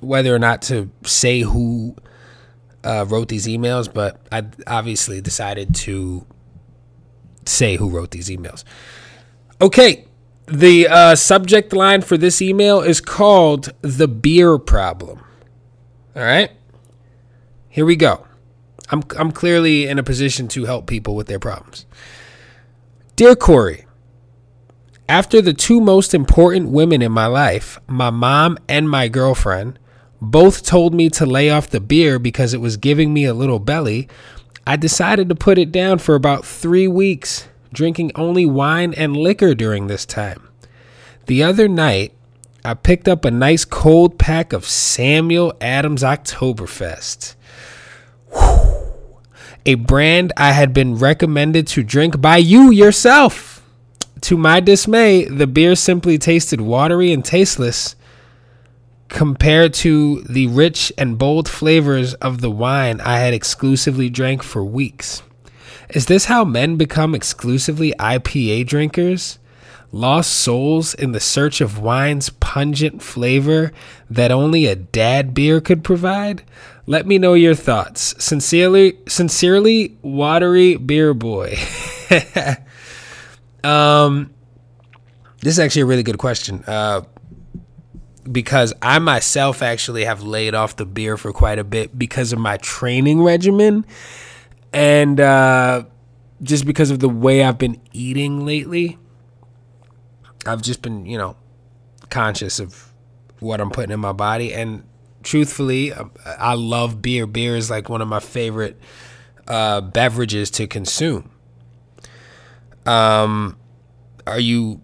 whether 0.00 0.32
or 0.34 0.38
not 0.38 0.62
to 0.62 0.88
say 1.04 1.40
who 1.40 1.96
uh, 2.84 3.04
wrote 3.08 3.28
these 3.28 3.46
emails, 3.46 3.92
but 3.92 4.20
I 4.30 4.44
obviously 4.66 5.20
decided 5.20 5.74
to 5.76 6.26
say 7.46 7.76
who 7.76 7.88
wrote 7.88 8.10
these 8.10 8.28
emails. 8.28 8.64
Okay, 9.60 10.06
the 10.46 10.88
uh, 10.88 11.14
subject 11.14 11.72
line 11.72 12.02
for 12.02 12.16
this 12.16 12.42
email 12.42 12.80
is 12.80 13.00
called 13.00 13.72
The 13.82 14.08
Beer 14.08 14.58
Problem. 14.58 15.20
All 16.14 16.22
right? 16.22 16.50
Here 17.68 17.86
we 17.86 17.96
go. 17.96 18.26
I'm, 18.90 19.02
I'm 19.18 19.32
clearly 19.32 19.86
in 19.86 19.98
a 19.98 20.02
position 20.02 20.48
to 20.48 20.66
help 20.66 20.86
people 20.86 21.14
with 21.14 21.26
their 21.26 21.38
problems. 21.38 21.86
Dear 23.16 23.34
Corey, 23.34 23.86
after 25.08 25.40
the 25.40 25.54
two 25.54 25.80
most 25.80 26.12
important 26.12 26.70
women 26.70 27.02
in 27.02 27.12
my 27.12 27.26
life, 27.26 27.78
my 27.86 28.10
mom 28.10 28.58
and 28.68 28.90
my 28.90 29.08
girlfriend, 29.08 29.78
both 30.22 30.62
told 30.62 30.94
me 30.94 31.10
to 31.10 31.26
lay 31.26 31.50
off 31.50 31.68
the 31.68 31.80
beer 31.80 32.20
because 32.20 32.54
it 32.54 32.60
was 32.60 32.76
giving 32.76 33.12
me 33.12 33.24
a 33.24 33.34
little 33.34 33.58
belly, 33.58 34.08
I 34.64 34.76
decided 34.76 35.28
to 35.28 35.34
put 35.34 35.58
it 35.58 35.72
down 35.72 35.98
for 35.98 36.14
about 36.14 36.46
three 36.46 36.86
weeks 36.86 37.48
drinking 37.72 38.12
only 38.14 38.46
wine 38.46 38.94
and 38.94 39.16
liquor 39.16 39.52
during 39.52 39.88
this 39.88 40.06
time. 40.06 40.48
The 41.26 41.42
other 41.42 41.66
night, 41.66 42.12
I 42.64 42.74
picked 42.74 43.08
up 43.08 43.24
a 43.24 43.32
nice 43.32 43.64
cold 43.64 44.16
pack 44.16 44.52
of 44.52 44.64
Samuel 44.64 45.54
Adams 45.60 46.04
Oktoberfest. 46.04 47.34
A 49.66 49.74
brand 49.74 50.32
I 50.36 50.52
had 50.52 50.72
been 50.72 50.96
recommended 50.96 51.66
to 51.68 51.82
drink 51.82 52.20
by 52.20 52.36
you 52.36 52.70
yourself. 52.70 53.64
To 54.20 54.36
my 54.36 54.60
dismay, 54.60 55.24
the 55.24 55.48
beer 55.48 55.74
simply 55.74 56.16
tasted 56.16 56.60
watery 56.60 57.12
and 57.12 57.24
tasteless 57.24 57.96
compared 59.12 59.74
to 59.74 60.22
the 60.22 60.46
rich 60.46 60.90
and 60.96 61.18
bold 61.18 61.46
flavors 61.46 62.14
of 62.14 62.40
the 62.40 62.50
wine 62.50 62.98
I 63.02 63.18
had 63.18 63.34
exclusively 63.34 64.08
drank 64.08 64.42
for 64.42 64.64
weeks. 64.64 65.22
Is 65.90 66.06
this 66.06 66.24
how 66.24 66.44
men 66.44 66.76
become 66.76 67.14
exclusively 67.14 67.92
IPA 67.98 68.66
drinkers? 68.66 69.38
Lost 69.92 70.32
souls 70.32 70.94
in 70.94 71.12
the 71.12 71.20
search 71.20 71.60
of 71.60 71.78
wine's 71.78 72.30
pungent 72.30 73.02
flavor 73.02 73.72
that 74.08 74.32
only 74.32 74.64
a 74.64 74.74
dad 74.74 75.34
beer 75.34 75.60
could 75.60 75.84
provide? 75.84 76.42
Let 76.86 77.06
me 77.06 77.18
know 77.18 77.34
your 77.34 77.54
thoughts. 77.54 78.14
Sincerely, 78.24 78.96
sincerely, 79.06 79.98
watery 80.00 80.76
beer 80.76 81.12
boy. 81.12 81.58
um, 83.62 84.32
this 85.40 85.52
is 85.52 85.58
actually 85.58 85.82
a 85.82 85.86
really 85.86 86.02
good 86.02 86.18
question. 86.18 86.64
Uh, 86.66 87.02
because 88.30 88.72
I 88.80 88.98
myself 88.98 89.62
actually 89.62 90.04
have 90.04 90.22
laid 90.22 90.54
off 90.54 90.76
the 90.76 90.86
beer 90.86 91.16
for 91.16 91.32
quite 91.32 91.58
a 91.58 91.64
bit 91.64 91.98
because 91.98 92.32
of 92.32 92.38
my 92.38 92.56
training 92.58 93.22
regimen 93.22 93.84
and 94.72 95.20
uh, 95.20 95.84
just 96.42 96.64
because 96.64 96.90
of 96.90 97.00
the 97.00 97.08
way 97.08 97.42
I've 97.42 97.58
been 97.58 97.80
eating 97.92 98.46
lately, 98.46 98.98
I've 100.46 100.62
just 100.62 100.82
been, 100.82 101.06
you 101.06 101.18
know, 101.18 101.36
conscious 102.10 102.58
of 102.58 102.92
what 103.40 103.60
I'm 103.60 103.70
putting 103.70 103.92
in 103.92 104.00
my 104.00 104.12
body. 104.12 104.52
And 104.52 104.84
truthfully, 105.22 105.92
um, 105.92 106.10
I 106.24 106.54
love 106.54 107.02
beer. 107.02 107.26
Beer 107.26 107.56
is 107.56 107.70
like 107.70 107.88
one 107.88 108.00
of 108.00 108.08
my 108.08 108.20
favorite 108.20 108.80
uh, 109.46 109.82
beverages 109.82 110.50
to 110.52 110.66
consume. 110.66 111.30
Um, 112.86 113.56
are 114.26 114.40
you 114.40 114.80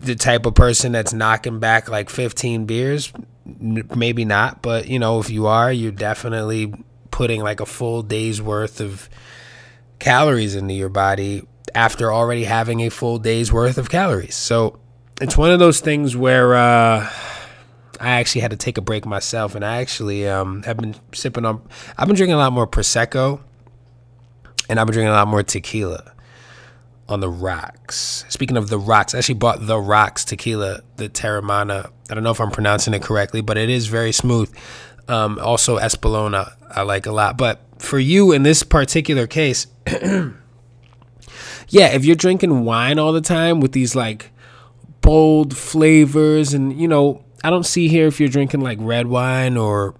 the 0.00 0.14
type 0.14 0.46
of 0.46 0.54
person 0.54 0.92
that's 0.92 1.12
knocking 1.12 1.58
back 1.58 1.88
like 1.88 2.10
15 2.10 2.66
beers? 2.66 3.12
Maybe 3.44 4.24
not, 4.24 4.62
but 4.62 4.88
you 4.88 4.98
know, 4.98 5.20
if 5.20 5.30
you 5.30 5.46
are, 5.46 5.72
you're 5.72 5.92
definitely 5.92 6.72
putting 7.10 7.42
like 7.42 7.60
a 7.60 7.66
full 7.66 8.02
day's 8.02 8.42
worth 8.42 8.80
of 8.80 9.08
calories 9.98 10.54
into 10.54 10.74
your 10.74 10.88
body 10.88 11.46
after 11.74 12.12
already 12.12 12.44
having 12.44 12.80
a 12.80 12.88
full 12.88 13.18
day's 13.18 13.52
worth 13.52 13.78
of 13.78 13.88
calories. 13.88 14.34
So 14.34 14.78
it's 15.20 15.36
one 15.36 15.50
of 15.50 15.58
those 15.58 15.80
things 15.80 16.16
where 16.16 16.54
uh, 16.54 17.10
I 18.00 18.10
actually 18.10 18.42
had 18.42 18.50
to 18.50 18.56
take 18.56 18.78
a 18.78 18.82
break 18.82 19.06
myself, 19.06 19.54
and 19.54 19.64
I 19.64 19.78
actually 19.78 20.28
um, 20.28 20.62
have 20.64 20.76
been 20.76 20.94
sipping 21.12 21.44
on. 21.44 21.62
I've 21.96 22.06
been 22.06 22.16
drinking 22.16 22.34
a 22.34 22.38
lot 22.38 22.52
more 22.52 22.66
prosecco, 22.66 23.40
and 24.68 24.78
I've 24.78 24.86
been 24.86 24.94
drinking 24.94 25.10
a 25.10 25.16
lot 25.16 25.28
more 25.28 25.42
tequila 25.42 26.12
on 27.08 27.20
the 27.20 27.28
rocks. 27.28 28.24
Speaking 28.28 28.56
of 28.56 28.68
the 28.68 28.78
rocks, 28.78 29.14
I 29.14 29.18
actually 29.18 29.36
bought 29.36 29.66
the 29.66 29.78
rocks 29.78 30.24
tequila, 30.24 30.82
the 30.96 31.08
Teremana. 31.08 31.90
I 32.10 32.14
don't 32.14 32.24
know 32.24 32.30
if 32.30 32.40
I'm 32.40 32.50
pronouncing 32.50 32.94
it 32.94 33.02
correctly, 33.02 33.40
but 33.40 33.56
it 33.56 33.70
is 33.70 33.86
very 33.86 34.12
smooth. 34.12 34.52
Um, 35.08 35.38
also, 35.40 35.78
Espolona, 35.78 36.52
I 36.68 36.82
like 36.82 37.06
a 37.06 37.12
lot. 37.12 37.38
But 37.38 37.60
for 37.78 37.98
you 37.98 38.32
in 38.32 38.42
this 38.42 38.62
particular 38.62 39.26
case, 39.26 39.66
yeah, 41.68 41.88
if 41.88 42.04
you're 42.04 42.16
drinking 42.16 42.64
wine 42.64 42.98
all 42.98 43.12
the 43.12 43.20
time 43.20 43.60
with 43.60 43.72
these 43.72 43.94
like 43.94 44.32
bold 45.00 45.56
flavors, 45.56 46.54
and 46.54 46.78
you 46.78 46.88
know, 46.88 47.24
I 47.44 47.50
don't 47.50 47.66
see 47.66 47.88
here 47.88 48.08
if 48.08 48.18
you're 48.18 48.28
drinking 48.28 48.60
like 48.60 48.78
red 48.80 49.06
wine 49.06 49.56
or 49.56 49.94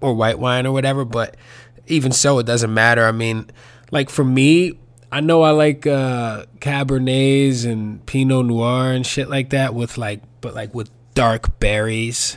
or 0.00 0.14
white 0.14 0.38
wine 0.38 0.64
or 0.64 0.72
whatever, 0.72 1.04
but 1.04 1.36
even 1.88 2.12
so, 2.12 2.38
it 2.38 2.46
doesn't 2.46 2.72
matter. 2.72 3.04
I 3.04 3.12
mean, 3.12 3.50
like 3.90 4.10
for 4.10 4.22
me, 4.22 4.78
I 5.10 5.20
know 5.20 5.42
I 5.42 5.50
like 5.50 5.86
uh, 5.86 6.44
Cabernets 6.60 7.64
and 7.64 8.04
Pinot 8.04 8.46
Noir 8.46 8.92
and 8.92 9.06
shit 9.06 9.30
like 9.30 9.50
that 9.50 9.74
with 9.74 9.96
like, 9.96 10.22
but 10.40 10.54
like 10.54 10.74
with 10.74 10.90
dark 11.14 11.58
berries 11.58 12.36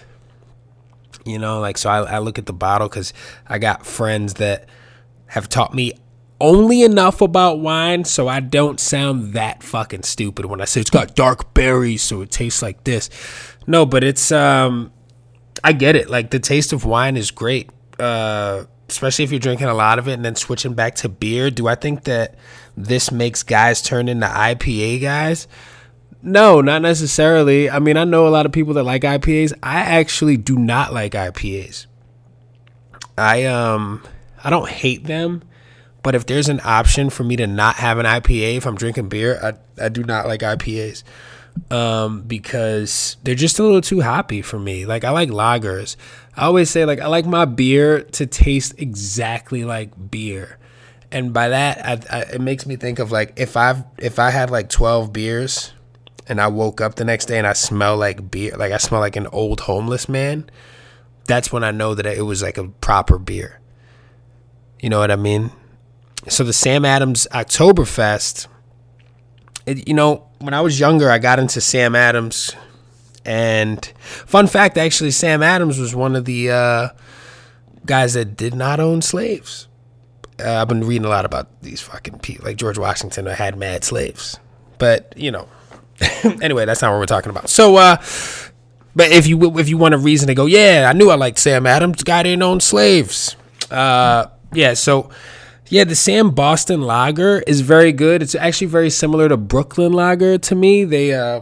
you 1.26 1.40
know? 1.40 1.60
Like 1.60 1.78
so 1.78 1.90
i, 1.90 2.00
I 2.00 2.20
look 2.20 2.38
at 2.40 2.46
the 2.46 2.54
bottle 2.54 2.88
because 2.88 3.14
i 3.48 3.58
got 3.60 3.86
friends 3.86 4.36
that 4.36 4.68
have 5.28 5.48
taught 5.50 5.74
me 5.74 5.94
only 6.40 6.82
enough 6.82 7.22
about 7.22 7.60
wine 7.60 8.04
so 8.04 8.28
i 8.28 8.40
don't 8.40 8.80
sound 8.80 9.34
that 9.34 9.62
fucking 9.62 10.04
stupid 10.04 10.46
when 10.46 10.60
i 10.60 10.66
say 10.66 10.82
it's 10.82 10.90
got 10.90 11.16
dark 11.16 11.54
berries 11.54 12.02
so 12.02 12.22
it 12.22 12.32
tastes 12.32 12.62
like 12.62 12.84
this. 12.84 13.10
No 13.68 13.86
but 13.86 14.04
it's 14.04 14.32
um 14.32 14.92
i 15.64 15.74
get 15.74 15.96
it. 15.96 16.10
Like 16.10 16.32
the 16.32 16.40
taste 16.40 16.74
of 16.74 16.86
wine 16.86 17.16
is 17.16 17.30
great. 17.32 17.70
Uh 18.00 18.66
especially 18.92 19.24
if 19.24 19.32
you're 19.32 19.40
drinking 19.40 19.68
a 19.68 19.74
lot 19.74 20.00
of 20.00 20.08
it 20.08 20.14
and 20.14 20.26
then 20.26 20.36
switching 20.36 20.74
back 20.74 20.96
to 20.96 21.10
beer 21.10 21.50
do 21.50 21.68
i 21.68 21.76
think 21.76 22.04
that 22.04 22.36
this 22.78 23.12
makes 23.12 23.44
guys 23.44 23.82
turn 23.82 24.08
into 24.08 24.28
ipa 24.28 25.02
guys 25.02 25.48
no, 26.24 26.62
not 26.62 26.82
necessarily. 26.82 27.70
I 27.70 27.80
mean, 27.80 27.98
I 27.98 28.04
know 28.04 28.28
a 28.28 28.30
lot 28.30 28.46
of 28.46 28.52
people 28.52 28.76
that 28.76 28.84
like 28.84 29.02
IPAs. 29.02 29.54
I 29.64 29.80
actually 29.80 30.38
do 30.38 30.58
not 30.58 30.94
like 30.94 31.14
IPAs. 31.14 31.88
I 33.18 33.46
um 33.46 34.04
I 34.44 34.50
don't 34.50 34.70
hate 34.70 35.06
them, 35.06 35.44
but 36.04 36.16
if 36.16 36.26
there's 36.26 36.50
an 36.50 36.62
option 36.64 37.10
for 37.10 37.24
me 37.24 37.36
to 37.38 37.48
not 37.48 37.76
have 37.76 37.98
an 37.98 38.06
IPA 38.06 38.58
if 38.58 38.66
I'm 38.66 38.76
drinking 38.76 39.10
beer, 39.10 39.40
I 39.42 39.84
I 39.84 39.90
do 39.90 40.04
not 40.04 40.28
like 40.28 40.42
IPAs. 40.42 41.04
Um 41.72 42.22
because 42.22 43.18
they're 43.24 43.36
just 43.36 43.60
a 43.60 43.64
little 43.64 43.82
too 43.82 44.02
hoppy 44.02 44.42
for 44.42 44.60
me. 44.60 44.86
Like 44.86 45.04
I 45.04 45.10
like 45.10 45.30
lagers. 45.30 45.96
I 46.36 46.46
always 46.46 46.70
say 46.70 46.86
like 46.86 47.00
I 47.00 47.08
like 47.08 47.26
my 47.26 47.46
beer 47.46 48.02
to 48.02 48.26
taste 48.26 48.76
exactly 48.78 49.64
like 49.64 50.12
beer. 50.12 50.58
And 51.12 51.34
by 51.34 51.50
that, 51.50 51.86
I, 51.86 52.20
I, 52.20 52.22
it 52.34 52.42
makes 52.42 52.66
me 52.66 52.78
think 52.78 53.00
of 53.00 53.12
like 53.12 53.34
if 53.36 53.58
I've 53.58 53.84
if 53.98 54.18
I 54.18 54.30
had 54.30 54.50
like 54.50 54.70
12 54.70 55.12
beers 55.12 55.74
and 56.28 56.40
I 56.40 56.48
woke 56.48 56.80
up 56.80 56.96
the 56.96 57.04
next 57.04 57.26
day 57.26 57.38
and 57.38 57.46
I 57.46 57.54
smell 57.54 57.98
like 57.98 58.32
beer, 58.32 58.56
like 58.56 58.72
I 58.72 58.78
smell 58.78 59.02
like 59.02 59.18
an 59.18 59.28
old 59.28 59.62
homeless 59.62 60.08
man, 60.08 60.50
that's 61.26 61.52
when 61.52 61.64
I 61.64 61.72
know 61.72 61.96
that 61.96 62.06
it 62.06 62.22
was 62.22 62.42
like 62.42 62.58
a 62.58 62.68
proper 62.68 63.18
beer. 63.18 63.60
You 64.80 64.90
know 64.90 65.00
what 65.00 65.12
I 65.12 65.18
mean? 65.18 65.52
So 66.28 66.44
the 66.44 66.54
Sam 66.54 66.86
Adams 66.86 67.28
Oktoberfest, 67.32 68.48
it, 69.66 69.88
you 69.88 69.94
know, 69.94 70.28
when 70.40 70.54
I 70.54 70.62
was 70.62 70.80
younger, 70.80 71.10
I 71.10 71.20
got 71.20 71.40
into 71.40 71.60
Sam 71.60 71.96
Adams. 71.96 72.56
And 73.26 73.86
fun 74.04 74.48
fact, 74.48 74.78
actually, 74.78 75.12
Sam 75.12 75.44
Adams 75.44 75.80
was 75.80 75.94
one 75.94 76.16
of 76.16 76.26
the 76.26 76.52
uh, 76.52 76.90
guys 77.86 78.14
that 78.14 78.36
did 78.36 78.56
not 78.56 78.80
own 78.80 79.02
slaves. 79.02 79.68
Uh, 80.44 80.54
I've 80.62 80.68
been 80.68 80.84
reading 80.84 81.06
a 81.06 81.10
lot 81.10 81.26
about 81.26 81.62
these 81.62 81.82
fucking 81.82 82.20
people, 82.20 82.46
like 82.46 82.58
George 82.58 82.78
Washington 82.78 83.28
had 83.28 83.58
mad 83.58 83.84
slaves. 83.84 84.40
But, 84.80 85.14
you 85.16 85.30
know, 85.30 85.48
anyway, 86.42 86.66
that's 86.66 86.82
not 86.82 86.92
what 86.92 87.00
we're 87.00 87.06
talking 87.06 87.30
about. 87.30 87.50
So, 87.50 87.76
uh, 87.76 87.98
but 88.96 89.12
if 89.12 89.28
you 89.28 89.58
if 89.58 89.70
you 89.70 89.78
want 89.78 89.94
a 89.94 89.98
reason 89.98 90.28
to 90.28 90.34
go, 90.34 90.46
yeah, 90.48 90.88
I 90.90 90.94
knew 90.94 91.10
I 91.10 91.16
liked 91.16 91.40
Sam 91.40 91.66
Adams. 91.66 92.04
Guy 92.04 92.24
didn't 92.24 92.44
own 92.44 92.60
slaves. 92.60 93.36
Uh, 93.70 94.28
yeah. 94.54 94.74
So, 94.74 95.10
yeah, 95.70 95.84
the 95.84 95.96
Sam 95.96 96.32
Boston 96.32 96.82
Lager 96.82 97.40
is 97.48 97.62
very 97.62 97.92
good. 97.92 98.22
It's 98.22 98.36
actually 98.36 98.68
very 98.68 98.90
similar 98.90 99.30
to 99.30 99.38
Brooklyn 99.38 99.94
Lager 99.94 100.38
to 100.40 100.56
me. 100.56 100.84
They, 100.84 101.14
uh, 101.14 101.42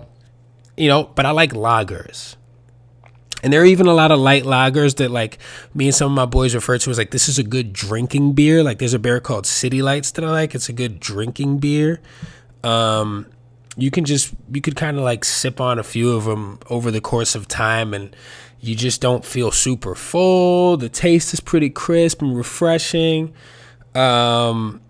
you 0.80 0.88
know, 0.88 1.04
but 1.04 1.26
I 1.26 1.32
like 1.32 1.52
lagers. 1.52 2.38
And 3.44 3.54
there 3.54 3.62
are 3.62 3.66
even 3.66 3.88
a 3.88 3.94
lot 3.94 4.12
of 4.12 4.20
light 4.20 4.44
lagers 4.44 4.96
that 4.96 5.12
like 5.12 5.38
me 5.74 5.88
and 5.88 5.96
some 5.96 6.12
of 6.12 6.16
my 6.16 6.26
boys 6.26 6.56
refer 6.56 6.78
to 6.78 6.90
as 6.90 6.98
like 6.98 7.12
this 7.12 7.30
is 7.30 7.38
a 7.38 7.44
good 7.44 7.74
drinking 7.74 8.34
beer. 8.34 8.64
Like 8.64 8.80
there's 8.80 8.94
a 8.94 9.00
beer 9.00 9.20
called 9.20 9.46
City 9.46 9.82
Lights 9.82 10.12
that 10.12 10.26
I 10.26 10.30
like. 10.30 10.56
It's 10.56 10.70
a 10.70 10.74
good 10.74 11.00
drinking 11.00 11.60
beer. 11.60 12.02
Um, 12.64 13.28
you 13.78 13.92
can 13.92 14.06
just 14.06 14.34
you 14.52 14.62
could 14.62 14.76
kind 14.76 14.98
of 14.98 15.04
like 15.04 15.24
sip 15.24 15.62
on 15.62 15.80
a 15.80 15.84
few 15.84 16.12
of 16.14 16.26
them 16.26 16.60
over 16.70 16.92
the 16.92 17.02
course 17.02 17.36
of 17.36 17.48
time 17.48 17.94
and 17.94 18.16
you 18.60 18.76
just 18.76 19.00
don't 19.00 19.24
feel 19.24 19.52
super 19.52 19.96
full 19.96 20.76
the 20.76 20.90
taste 20.90 21.34
is 21.34 21.40
pretty 21.40 21.70
crisp 21.70 22.22
and 22.22 22.36
refreshing 22.36 23.34
um, 23.96 24.82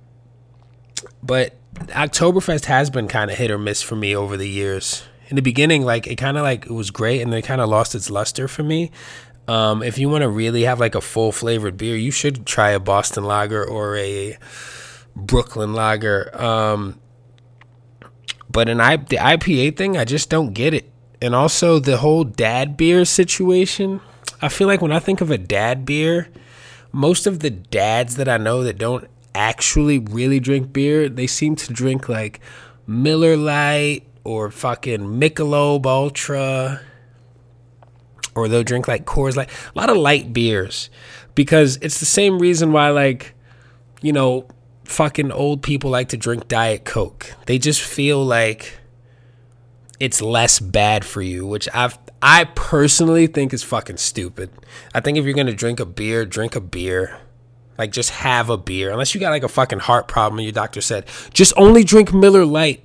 but 1.21 1.54
oktoberfest 1.89 2.65
has 2.65 2.89
been 2.89 3.08
kind 3.08 3.30
of 3.30 3.38
hit 3.38 3.52
or 3.52 3.60
miss 3.60 3.84
for 3.84 3.95
me 3.95 4.15
over 4.15 4.36
the 4.36 4.49
years 4.49 5.04
in 5.29 5.35
the 5.35 5.41
beginning 5.41 5.83
like 5.83 6.05
it 6.07 6.17
kind 6.17 6.37
of 6.37 6.43
like 6.43 6.65
it 6.65 6.71
was 6.71 6.91
great 6.91 7.21
and 7.21 7.31
then 7.31 7.39
it 7.39 7.45
kind 7.45 7.61
of 7.61 7.69
lost 7.69 7.95
its 7.95 8.09
luster 8.09 8.47
for 8.47 8.63
me 8.63 8.91
um, 9.47 9.81
if 9.81 9.97
you 9.97 10.09
want 10.09 10.21
to 10.21 10.29
really 10.29 10.63
have 10.63 10.79
like 10.79 10.93
a 10.93 11.01
full 11.01 11.31
flavored 11.31 11.77
beer 11.77 11.95
you 11.95 12.11
should 12.11 12.45
try 12.45 12.69
a 12.69 12.79
boston 12.79 13.23
lager 13.23 13.63
or 13.63 13.95
a 13.97 14.37
brooklyn 15.15 15.73
lager 15.73 16.29
um, 16.39 16.99
but 18.51 18.67
an 18.67 18.81
I, 18.81 18.97
the 18.97 19.17
IPA 19.17 19.77
thing, 19.77 19.97
I 19.97 20.05
just 20.05 20.29
don't 20.29 20.53
get 20.53 20.73
it. 20.73 20.91
And 21.21 21.35
also 21.35 21.79
the 21.79 21.97
whole 21.97 22.23
dad 22.23 22.77
beer 22.77 23.05
situation. 23.05 24.01
I 24.41 24.49
feel 24.49 24.67
like 24.67 24.81
when 24.81 24.91
I 24.91 24.99
think 24.99 25.21
of 25.21 25.29
a 25.29 25.37
dad 25.37 25.85
beer, 25.85 26.29
most 26.91 27.27
of 27.27 27.39
the 27.39 27.49
dads 27.49 28.15
that 28.15 28.27
I 28.27 28.37
know 28.37 28.63
that 28.63 28.77
don't 28.77 29.07
actually 29.35 29.99
really 29.99 30.39
drink 30.39 30.73
beer, 30.73 31.09
they 31.09 31.27
seem 31.27 31.55
to 31.57 31.73
drink 31.73 32.09
like 32.09 32.39
Miller 32.87 33.37
Lite 33.37 34.07
or 34.23 34.51
fucking 34.51 34.99
Michelob 35.01 35.86
Ultra, 35.86 36.82
or 38.36 38.47
they'll 38.47 38.63
drink 38.63 38.88
like 38.88 39.05
Coors 39.05 39.36
Light. 39.36 39.49
A 39.75 39.77
lot 39.77 39.89
of 39.89 39.97
light 39.97 40.34
beers, 40.34 40.89
because 41.36 41.77
it's 41.82 41.99
the 41.99 42.05
same 42.05 42.39
reason 42.39 42.71
why 42.71 42.89
like, 42.89 43.34
you 44.01 44.13
know, 44.13 44.47
fucking 44.84 45.32
old 45.32 45.62
people 45.62 45.91
like 45.91 46.10
to 46.10 46.17
drink 46.17 46.47
Diet 46.47 46.86
Coke. 46.86 47.36
They 47.45 47.58
just 47.58 47.82
feel 47.82 48.23
like 48.23 48.77
it's 49.99 50.21
less 50.21 50.60
bad 50.60 51.05
for 51.05 51.21
you, 51.21 51.45
which 51.45 51.67
I've 51.73 51.97
I 52.21 52.45
personally 52.55 53.27
think 53.27 53.53
is 53.53 53.63
fucking 53.63 53.97
stupid. 53.97 54.49
I 54.93 54.99
think 54.99 55.17
if 55.17 55.25
you're 55.25 55.34
gonna 55.34 55.53
drink 55.53 55.79
a 55.79 55.86
beer, 55.86 56.25
drink 56.25 56.55
a 56.55 56.62
beer. 56.62 57.19
Like 57.77 57.91
just 57.93 58.10
have 58.10 58.49
a 58.49 58.58
beer. 58.58 58.91
Unless 58.91 59.15
you 59.15 59.21
got 59.21 59.29
like 59.29 59.43
a 59.43 59.47
fucking 59.47 59.79
heart 59.79 60.10
problem 60.10 60.39
and 60.39 60.45
your 60.45 60.51
doctor 60.51 60.82
said, 60.82 61.05
just 61.34 61.53
only 61.55 61.84
drink 61.86 62.13
Miller 62.13 62.45
Lite. 62.45 62.84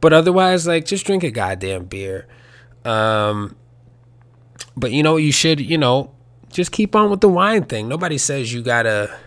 But 0.00 0.12
otherwise, 0.12 0.66
like 0.66 0.84
just 0.84 1.06
drink 1.06 1.22
a 1.24 1.30
goddamn 1.30 1.84
beer. 1.84 2.26
Um 2.84 3.56
but 4.76 4.92
you 4.92 5.02
know 5.02 5.16
you 5.16 5.32
should, 5.32 5.60
you 5.60 5.78
know, 5.78 6.12
just 6.50 6.72
keep 6.72 6.94
on 6.96 7.10
with 7.10 7.20
the 7.20 7.28
wine 7.28 7.64
thing. 7.64 7.88
Nobody 7.88 8.18
says 8.18 8.52
you 8.52 8.62
gotta 8.62 9.18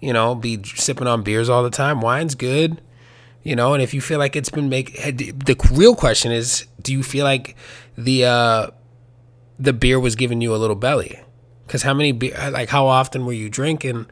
you 0.00 0.12
know, 0.12 0.34
be 0.34 0.62
sipping 0.64 1.06
on 1.06 1.22
beers 1.22 1.48
all 1.48 1.62
the 1.62 1.70
time. 1.70 2.00
Wine's 2.00 2.34
good, 2.34 2.80
you 3.42 3.54
know, 3.54 3.74
and 3.74 3.82
if 3.82 3.94
you 3.94 4.00
feel 4.00 4.18
like 4.18 4.34
it's 4.34 4.48
been 4.48 4.68
make 4.68 4.94
the 4.94 5.56
real 5.72 5.94
question 5.94 6.32
is, 6.32 6.66
do 6.80 6.92
you 6.92 7.02
feel 7.02 7.24
like 7.24 7.56
the 7.96 8.24
uh 8.24 8.66
the 9.58 9.72
beer 9.72 10.00
was 10.00 10.16
giving 10.16 10.40
you 10.40 10.54
a 10.54 10.56
little 10.56 10.76
belly? 10.76 11.20
Cuz 11.68 11.82
how 11.82 11.94
many 11.94 12.12
beer 12.12 12.34
like 12.50 12.70
how 12.70 12.86
often 12.86 13.26
were 13.26 13.32
you 13.32 13.48
drinking 13.48 14.06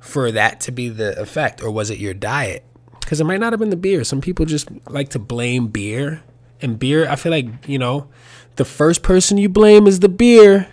for 0.00 0.32
that 0.32 0.60
to 0.62 0.72
be 0.72 0.88
the 0.88 1.18
effect 1.20 1.62
or 1.62 1.70
was 1.70 1.90
it 1.90 1.98
your 1.98 2.14
diet? 2.14 2.64
Cuz 3.10 3.20
it 3.20 3.24
might 3.24 3.40
not 3.40 3.52
have 3.52 3.58
been 3.58 3.70
the 3.70 3.76
beer. 3.76 4.04
Some 4.04 4.20
people 4.20 4.46
just 4.46 4.68
like 4.88 5.08
to 5.08 5.18
blame 5.18 5.66
beer. 5.66 6.22
And 6.62 6.78
beer, 6.78 7.08
I 7.08 7.16
feel 7.16 7.32
like, 7.32 7.48
you 7.66 7.76
know, 7.76 8.06
the 8.54 8.64
first 8.64 9.02
person 9.02 9.36
you 9.36 9.48
blame 9.48 9.88
is 9.88 9.98
the 9.98 10.08
beer. 10.08 10.68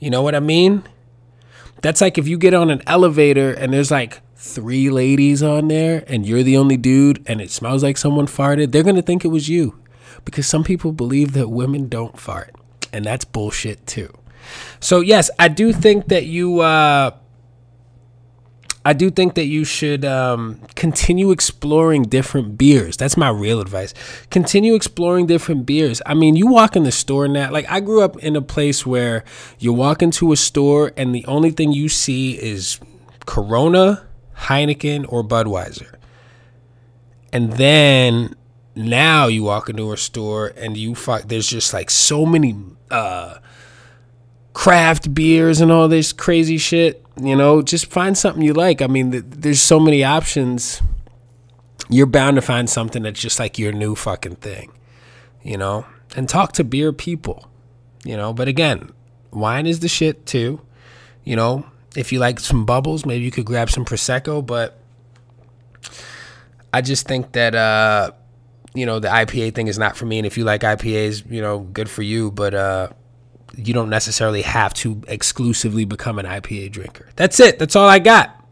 You 0.00 0.10
know 0.10 0.20
what 0.20 0.34
I 0.34 0.40
mean? 0.40 0.82
That's 1.80 2.00
like 2.00 2.18
if 2.18 2.26
you 2.26 2.36
get 2.38 2.54
on 2.54 2.70
an 2.70 2.82
elevator 2.88 3.52
and 3.52 3.72
there's 3.72 3.92
like 3.92 4.20
three 4.34 4.90
ladies 4.90 5.44
on 5.44 5.68
there 5.68 6.02
and 6.08 6.26
you're 6.26 6.42
the 6.42 6.56
only 6.56 6.76
dude 6.76 7.22
and 7.28 7.40
it 7.40 7.52
smells 7.52 7.84
like 7.84 7.96
someone 7.96 8.26
farted, 8.26 8.72
they're 8.72 8.82
going 8.82 8.96
to 8.96 9.02
think 9.02 9.24
it 9.24 9.28
was 9.28 9.48
you. 9.48 9.78
Because 10.24 10.48
some 10.48 10.64
people 10.64 10.90
believe 10.90 11.34
that 11.34 11.50
women 11.50 11.88
don't 11.88 12.18
fart. 12.18 12.52
And 12.92 13.04
that's 13.04 13.24
bullshit 13.24 13.86
too. 13.86 14.12
So, 14.80 15.02
yes, 15.02 15.30
I 15.38 15.46
do 15.46 15.72
think 15.72 16.08
that 16.08 16.26
you 16.26 16.62
uh, 16.62 17.12
I 18.86 18.92
do 18.92 19.10
think 19.10 19.34
that 19.34 19.46
you 19.46 19.64
should 19.64 20.04
um, 20.04 20.60
continue 20.76 21.32
exploring 21.32 22.04
different 22.04 22.56
beers. 22.56 22.96
That's 22.96 23.16
my 23.16 23.30
real 23.30 23.60
advice. 23.60 23.92
Continue 24.30 24.76
exploring 24.76 25.26
different 25.26 25.66
beers. 25.66 26.00
I 26.06 26.14
mean, 26.14 26.36
you 26.36 26.46
walk 26.46 26.76
in 26.76 26.84
the 26.84 26.92
store 26.92 27.26
now. 27.26 27.50
Like 27.50 27.68
I 27.68 27.80
grew 27.80 28.00
up 28.00 28.16
in 28.18 28.36
a 28.36 28.40
place 28.40 28.86
where 28.86 29.24
you 29.58 29.72
walk 29.72 30.02
into 30.02 30.30
a 30.30 30.36
store 30.36 30.92
and 30.96 31.12
the 31.12 31.24
only 31.26 31.50
thing 31.50 31.72
you 31.72 31.88
see 31.88 32.34
is 32.40 32.78
Corona, 33.26 34.06
Heineken, 34.42 35.04
or 35.08 35.24
Budweiser. 35.24 35.96
And 37.32 37.54
then 37.54 38.36
now 38.76 39.26
you 39.26 39.42
walk 39.42 39.68
into 39.68 39.92
a 39.92 39.96
store 39.96 40.52
and 40.56 40.76
you 40.76 40.94
fuck. 40.94 41.22
There's 41.22 41.48
just 41.48 41.72
like 41.72 41.90
so 41.90 42.24
many 42.24 42.54
uh, 42.92 43.38
craft 44.56 45.12
beers 45.12 45.60
and 45.60 45.70
all 45.70 45.86
this 45.86 46.12
crazy 46.12 46.56
shit 46.56 47.06
you 47.20 47.34
know, 47.34 47.62
just 47.62 47.86
find 47.86 48.16
something 48.16 48.42
you 48.42 48.52
like. 48.52 48.82
I 48.82 48.86
mean, 48.86 49.10
there's 49.26 49.60
so 49.60 49.80
many 49.80 50.04
options. 50.04 50.82
You're 51.88 52.06
bound 52.06 52.36
to 52.36 52.42
find 52.42 52.68
something 52.68 53.02
that's 53.02 53.20
just 53.20 53.38
like 53.38 53.58
your 53.58 53.72
new 53.72 53.94
fucking 53.94 54.36
thing, 54.36 54.72
you 55.42 55.56
know? 55.56 55.86
And 56.14 56.28
talk 56.28 56.52
to 56.52 56.64
beer 56.64 56.92
people, 56.92 57.48
you 58.04 58.16
know? 58.16 58.32
But 58.32 58.48
again, 58.48 58.90
wine 59.30 59.66
is 59.66 59.80
the 59.80 59.88
shit 59.88 60.26
too. 60.26 60.60
You 61.24 61.36
know, 61.36 61.66
if 61.96 62.12
you 62.12 62.18
like 62.18 62.38
some 62.38 62.66
bubbles, 62.66 63.06
maybe 63.06 63.24
you 63.24 63.30
could 63.30 63.46
grab 63.46 63.70
some 63.70 63.84
Prosecco, 63.84 64.44
but 64.44 64.78
I 66.72 66.82
just 66.82 67.06
think 67.06 67.32
that, 67.32 67.54
uh, 67.54 68.10
you 68.74 68.84
know, 68.84 68.98
the 68.98 69.08
IPA 69.08 69.54
thing 69.54 69.68
is 69.68 69.78
not 69.78 69.96
for 69.96 70.04
me. 70.04 70.18
And 70.18 70.26
if 70.26 70.36
you 70.36 70.44
like 70.44 70.60
IPAs, 70.60 71.30
you 71.30 71.40
know, 71.40 71.60
good 71.60 71.88
for 71.88 72.02
you. 72.02 72.30
But, 72.30 72.54
uh, 72.54 72.88
you 73.54 73.72
don't 73.72 73.90
necessarily 73.90 74.42
have 74.42 74.74
to 74.74 75.02
exclusively 75.08 75.84
become 75.84 76.18
an 76.18 76.26
IPA 76.26 76.72
drinker. 76.72 77.08
That's 77.16 77.40
it. 77.40 77.58
That's 77.58 77.76
all 77.76 77.88
I 77.88 77.98
got. 77.98 78.44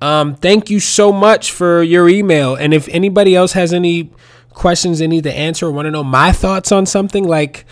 Um, 0.00 0.34
thank 0.34 0.68
you 0.68 0.80
so 0.80 1.12
much 1.12 1.52
for 1.52 1.82
your 1.82 2.08
email. 2.08 2.54
And 2.54 2.74
if 2.74 2.88
anybody 2.88 3.34
else 3.34 3.52
has 3.52 3.72
any 3.72 4.10
questions 4.50 4.98
they 4.98 5.06
need 5.06 5.24
to 5.24 5.32
answer 5.32 5.66
or 5.66 5.70
want 5.70 5.86
to 5.86 5.90
know 5.90 6.04
my 6.04 6.32
thoughts 6.32 6.72
on 6.72 6.86
something 6.86 7.26
like 7.26 7.64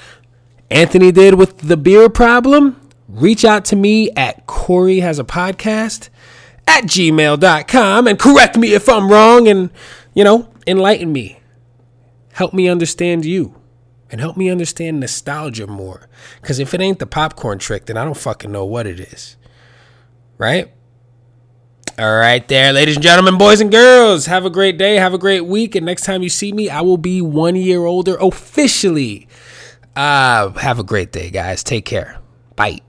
Anthony 0.71 1.13
did 1.13 1.35
with 1.35 1.59
the 1.59 1.77
beer 1.77 2.09
problem, 2.09 2.81
reach 3.09 3.45
out 3.45 3.65
to 3.67 3.77
me 3.77 4.11
at 4.13 4.47
Corey 4.47 5.01
has 5.01 5.19
a 5.19 5.25
podcast 5.25 6.09
at 6.67 6.85
gmail.com 6.85 8.07
and 8.07 8.19
correct 8.19 8.57
me 8.57 8.73
if 8.73 8.89
I'm 8.89 9.11
wrong 9.11 9.49
and, 9.49 9.71
you 10.15 10.25
know, 10.25 10.49
enlighten 10.67 11.13
me. 11.13 11.41
Help 12.33 12.55
me 12.55 12.69
understand 12.69 13.25
you 13.25 13.55
and 14.15 14.21
help 14.21 14.37
me 14.37 14.49
understand 14.49 15.01
nostalgia 15.01 15.67
more. 15.67 16.09
Because 16.41 16.61
if 16.61 16.73
it 16.73 16.81
ain't 16.81 17.01
the 17.01 17.07
popcorn 17.07 17.59
trick, 17.59 17.87
then 17.87 17.97
I 17.97 18.05
don't 18.05 18.17
fucking 18.17 18.53
know 18.53 18.65
what 18.65 18.87
it 18.87 19.01
is. 19.01 19.37
Right? 20.39 20.73
All 21.99 22.15
right, 22.15 22.47
there, 22.47 22.73
ladies 22.73 22.95
and 22.95 23.03
gentlemen, 23.03 23.39
boys 23.39 23.61
and 23.61 23.73
girls. 23.73 24.27
Have 24.27 24.45
a 24.45 24.51
great 24.51 24.79
day. 24.79 24.95
Have 24.95 25.15
a 25.15 25.19
great 25.19 25.47
week. 25.47 25.75
And 25.75 25.85
next 25.85 26.05
time 26.05 26.23
you 26.23 26.29
see 26.29 26.53
me, 26.53 26.71
I 26.71 26.81
will 26.81 26.97
be 26.97 27.21
one 27.21 27.57
year 27.57 27.87
older 27.87 28.15
officially. 28.21 29.27
Uh, 29.97 30.51
have 30.51 30.79
a 30.79 30.85
great 30.85 31.11
day, 31.11 31.31
guys. 31.31 31.65
Take 31.65 31.85
care. 31.85 32.21
Bye. 32.55 32.83